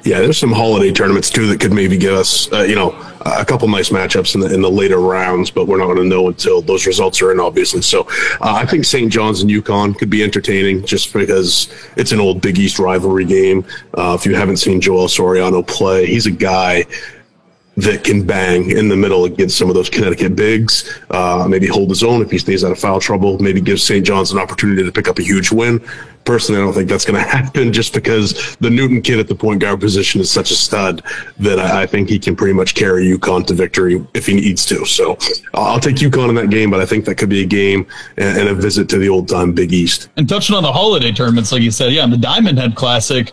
yeah, 0.04 0.20
there's 0.20 0.38
some 0.38 0.52
holiday 0.52 0.92
tournaments 0.92 1.30
too 1.30 1.48
that 1.48 1.60
could 1.60 1.74
maybe 1.74 1.98
get 1.98 2.14
us, 2.14 2.52
uh, 2.52 2.62
you 2.62 2.76
know, 2.76 2.96
a 3.26 3.46
couple 3.46 3.68
nice 3.68 3.90
matchups 3.90 4.36
in 4.36 4.42
the 4.42 4.54
in 4.54 4.62
the 4.62 4.70
later 4.70 5.00
rounds, 5.00 5.50
but 5.50 5.68
we're 5.68 5.78
not 5.78 5.86
going 5.86 5.98
to 5.98 6.04
know 6.04 6.28
until 6.28 6.62
those 6.62 6.86
results 6.86 7.22
are 7.22 7.32
in, 7.32 7.40
obviously. 7.40 7.82
So 7.82 8.02
uh, 8.42 8.54
I 8.56 8.66
think 8.66 8.86
St. 8.86 9.12
John's 9.12 9.42
and 9.42 9.50
UConn 9.50 9.98
could 9.98 10.10
be 10.10 10.24
entertaining 10.24 10.86
just 10.86 11.14
because 11.14 11.74
it's 11.96 12.12
an 12.12 12.20
old 12.20 12.42
Big 12.42 12.60
East 12.60 12.80
rivalry 12.80 13.26
game. 13.26 13.66
Uh, 13.94 14.18
if 14.20 14.26
you 14.26 14.36
haven't 14.36 14.58
seen 14.58 14.82
Joel 14.82 15.08
Soriano 15.08 15.66
play, 15.66 16.06
he's 16.06 16.26
a 16.26 16.32
guy 16.32 16.86
that 17.78 18.04
can 18.04 18.26
bang 18.26 18.70
in 18.70 18.88
the 18.88 18.96
middle 18.96 19.26
against 19.26 19.58
some 19.58 19.70
of 19.70 19.76
those 19.76 19.90
Connecticut 19.90 20.36
bigs. 20.36 21.00
Uh, 21.10 21.48
maybe 21.50 21.68
hold 21.68 21.90
his 21.90 22.04
own 22.04 22.22
if 22.22 22.30
he 22.30 22.38
stays 22.38 22.64
out 22.64 22.72
of 22.72 22.80
foul 22.80 23.00
trouble. 23.00 23.40
Maybe 23.40 23.62
give 23.62 23.82
St. 23.82 24.06
John's 24.06 24.32
an 24.32 24.38
opportunity 24.38 24.84
to 24.84 24.92
pick 24.92 25.08
up 25.08 25.18
a 25.18 25.24
huge 25.24 25.52
win. 25.52 25.84
Personally, 26.24 26.62
I 26.62 26.64
don't 26.64 26.74
think 26.74 26.88
that's 26.88 27.04
going 27.04 27.20
to 27.24 27.28
happen 27.28 27.74
just 27.74 27.94
because 27.94 28.56
the 28.58 28.70
Newton 28.70 29.02
kid 29.02 29.20
at 29.20 29.28
the 29.28 29.36
point 29.36 29.60
guard 29.60 29.80
position 29.80 30.22
is 30.22 30.30
such 30.30 30.52
a 30.52 30.56
stud 30.56 31.02
that 31.40 31.60
I, 31.60 31.84
I 31.84 31.86
think 31.88 32.10
he 32.10 32.20
can 32.20 32.36
pretty 32.36 32.54
much 32.54 32.76
carry 32.76 33.06
UConn 33.06 33.46
to 33.48 33.54
victory 33.54 34.06
if 34.14 34.28
he 34.28 34.36
needs 34.36 34.66
to. 34.68 34.86
So 34.86 35.18
I'll 35.54 35.80
take 35.80 35.96
UConn 35.96 36.30
in 36.30 36.36
that 36.36 36.52
game, 36.52 36.70
but 36.70 36.80
I 36.80 36.86
think 36.86 37.06
that 37.06 37.16
could 37.16 37.30
be 37.30 37.42
a 37.42 37.48
game 37.48 37.88
and, 38.18 38.38
and 38.38 38.50
a 38.50 38.54
visit 38.54 38.88
to 38.90 39.00
the 39.00 39.10
old 39.10 39.28
time 39.28 39.52
Big 39.52 39.74
East. 39.74 40.10
And 40.16 40.30
touching 40.30 40.56
on 40.56 40.64
the 40.64 40.72
holiday 40.72 41.12
tournaments, 41.12 41.52
like 41.52 41.64
you 41.64 41.72
said, 41.72 41.92
yeah, 41.92 42.06
the 42.06 42.18
Diamond 42.18 42.60
Head 42.60 42.76
Classic 42.76 43.32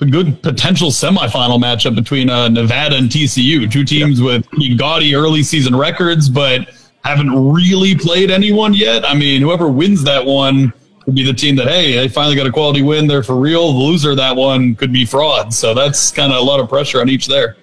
a 0.00 0.06
good 0.06 0.42
potential 0.42 0.90
semifinal 0.90 1.60
matchup 1.60 1.94
between 1.94 2.30
uh, 2.30 2.48
Nevada 2.48 2.96
and 2.96 3.08
TCU, 3.08 3.70
two 3.70 3.84
teams 3.84 4.20
yeah. 4.20 4.26
with 4.26 4.78
gaudy 4.78 5.14
early 5.14 5.42
season 5.42 5.76
records, 5.76 6.28
but 6.28 6.68
haven't 7.04 7.30
really 7.30 7.96
played 7.96 8.30
anyone 8.30 8.74
yet. 8.74 9.08
I 9.08 9.14
mean, 9.14 9.42
whoever 9.42 9.68
wins 9.68 10.04
that 10.04 10.24
one 10.24 10.72
could 11.04 11.14
be 11.14 11.24
the 11.24 11.32
team 11.32 11.56
that 11.56 11.68
hey, 11.68 11.94
they 11.96 12.08
finally 12.08 12.36
got 12.36 12.46
a 12.46 12.52
quality 12.52 12.82
win. 12.82 13.06
They're 13.06 13.22
for 13.22 13.36
real. 13.36 13.72
The 13.72 13.78
loser 13.78 14.14
that 14.14 14.34
one 14.34 14.74
could 14.74 14.92
be 14.92 15.04
fraud. 15.04 15.52
So 15.52 15.74
that's 15.74 16.10
kind 16.10 16.32
of 16.32 16.38
a 16.38 16.42
lot 16.42 16.60
of 16.60 16.68
pressure 16.68 17.00
on 17.00 17.08
each 17.08 17.26
there. 17.26 17.56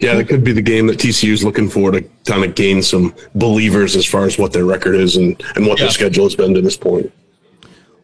Yeah, 0.00 0.16
that 0.16 0.24
could 0.24 0.42
be 0.42 0.50
the 0.50 0.62
game 0.62 0.88
that 0.88 0.98
TCU 0.98 1.32
is 1.32 1.44
looking 1.44 1.68
for 1.68 1.92
to 1.92 2.02
kind 2.26 2.44
of 2.44 2.56
gain 2.56 2.82
some 2.82 3.14
believers 3.36 3.94
as 3.94 4.04
far 4.04 4.24
as 4.24 4.36
what 4.36 4.52
their 4.52 4.64
record 4.64 4.96
is 4.96 5.16
and, 5.16 5.40
and 5.54 5.64
what 5.64 5.78
yeah. 5.78 5.84
their 5.84 5.92
schedule 5.92 6.24
has 6.24 6.34
been 6.34 6.52
to 6.54 6.60
this 6.60 6.76
point. 6.76 7.12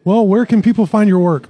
Well, 0.05 0.25
where 0.25 0.45
can 0.45 0.61
people 0.61 0.85
find 0.85 1.09
your 1.09 1.19
work? 1.19 1.49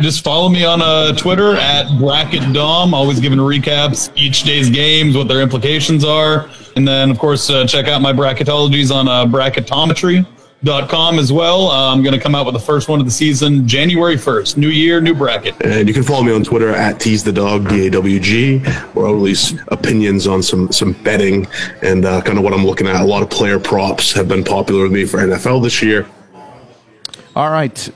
Just 0.00 0.24
follow 0.24 0.48
me 0.48 0.64
on 0.64 0.80
uh, 0.80 1.12
Twitter 1.12 1.56
at 1.56 1.98
Bracket 1.98 2.52
Dom. 2.54 2.94
Always 2.94 3.20
giving 3.20 3.38
recaps 3.38 4.10
each 4.16 4.44
day's 4.44 4.70
games, 4.70 5.16
what 5.16 5.28
their 5.28 5.42
implications 5.42 6.04
are, 6.04 6.48
and 6.76 6.88
then 6.88 7.10
of 7.10 7.18
course 7.18 7.50
uh, 7.50 7.66
check 7.66 7.86
out 7.86 8.00
my 8.00 8.12
bracketologies 8.12 8.94
on 8.94 9.08
uh, 9.08 9.26
bracketometry.com 9.26 11.18
as 11.18 11.32
well. 11.32 11.68
Uh, 11.68 11.92
I'm 11.92 12.02
going 12.02 12.14
to 12.14 12.20
come 12.20 12.34
out 12.34 12.46
with 12.46 12.54
the 12.54 12.60
first 12.60 12.88
one 12.88 12.98
of 12.98 13.04
the 13.04 13.12
season 13.12 13.68
January 13.68 14.16
1st. 14.16 14.56
New 14.56 14.68
year, 14.68 15.00
new 15.00 15.14
bracket. 15.14 15.54
And 15.62 15.86
you 15.86 15.92
can 15.92 16.02
follow 16.02 16.22
me 16.22 16.32
on 16.32 16.44
Twitter 16.44 16.70
at 16.70 16.98
tease 16.98 17.22
the 17.22 17.32
dog 17.32 17.68
D 17.68 17.86
A 17.86 17.90
W 17.90 18.18
G, 18.20 18.58
where 18.94 19.06
I 19.06 19.10
release 19.10 19.54
opinions 19.68 20.26
on 20.26 20.42
some 20.42 20.72
some 20.72 20.92
betting 21.02 21.46
and 21.82 22.06
uh, 22.06 22.22
kind 22.22 22.38
of 22.38 22.44
what 22.44 22.54
I'm 22.54 22.64
looking 22.64 22.86
at. 22.86 23.02
A 23.02 23.04
lot 23.04 23.22
of 23.22 23.28
player 23.28 23.60
props 23.60 24.12
have 24.12 24.28
been 24.28 24.44
popular 24.44 24.84
with 24.84 24.92
me 24.92 25.04
for 25.04 25.18
NFL 25.18 25.62
this 25.62 25.82
year. 25.82 26.08
All 27.36 27.50
right. 27.50 27.90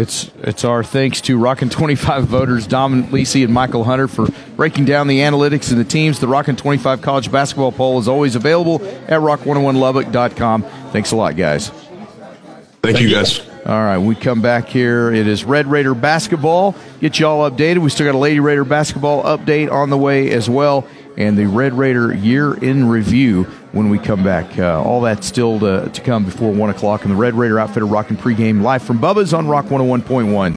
It's 0.00 0.30
it's 0.38 0.64
our 0.64 0.82
thanks 0.82 1.20
to 1.22 1.36
Rockin' 1.36 1.68
25 1.68 2.24
voters, 2.24 2.66
Dominic 2.66 3.12
Lese 3.12 3.34
and 3.34 3.54
Mychal 3.54 3.84
Hunter, 3.84 4.08
for 4.08 4.28
breaking 4.56 4.86
down 4.86 5.08
the 5.08 5.18
analytics 5.18 5.70
and 5.70 5.78
the 5.78 5.84
teams. 5.84 6.20
The 6.20 6.26
Rockin' 6.26 6.56
25 6.56 7.02
college 7.02 7.30
basketball 7.30 7.70
poll 7.70 7.98
is 7.98 8.08
always 8.08 8.34
available 8.34 8.82
at 9.08 9.20
rock101lubbock.com. 9.20 10.62
Thanks 10.90 11.12
a 11.12 11.16
lot, 11.16 11.36
guys. 11.36 11.68
Thank, 11.68 12.80
Thank 12.80 13.00
you, 13.00 13.10
guys. 13.10 13.46
All 13.66 13.74
right, 13.74 13.98
we 13.98 14.14
come 14.14 14.40
back 14.40 14.68
here. 14.68 15.12
It 15.12 15.26
is 15.26 15.44
Red 15.44 15.66
Raider 15.66 15.94
basketball. 15.94 16.74
Get 17.02 17.18
you 17.18 17.26
all 17.26 17.50
updated. 17.50 17.78
We 17.78 17.90
still 17.90 18.06
got 18.06 18.14
a 18.14 18.18
Lady 18.18 18.40
Raider 18.40 18.64
basketball 18.64 19.22
update 19.24 19.70
on 19.70 19.90
the 19.90 19.98
way 19.98 20.30
as 20.30 20.48
well, 20.48 20.86
and 21.18 21.36
the 21.36 21.44
Red 21.44 21.74
Raider 21.74 22.14
year 22.14 22.54
in 22.54 22.88
review 22.88 23.46
when 23.72 23.88
we 23.88 23.98
come 23.98 24.22
back. 24.22 24.58
Uh, 24.58 24.82
all 24.82 25.00
that 25.02 25.24
still 25.24 25.58
to, 25.60 25.88
to 25.88 26.00
come 26.00 26.24
before 26.24 26.52
1 26.52 26.70
o'clock. 26.70 27.02
And 27.02 27.12
the 27.12 27.16
Red 27.16 27.34
Raider 27.34 27.58
Outfitter 27.58 27.86
Rockin' 27.86 28.16
pregame 28.16 28.62
live 28.62 28.82
from 28.82 28.98
Bubba's 28.98 29.32
on 29.32 29.46
Rock 29.46 29.66
101.1. 29.66 30.56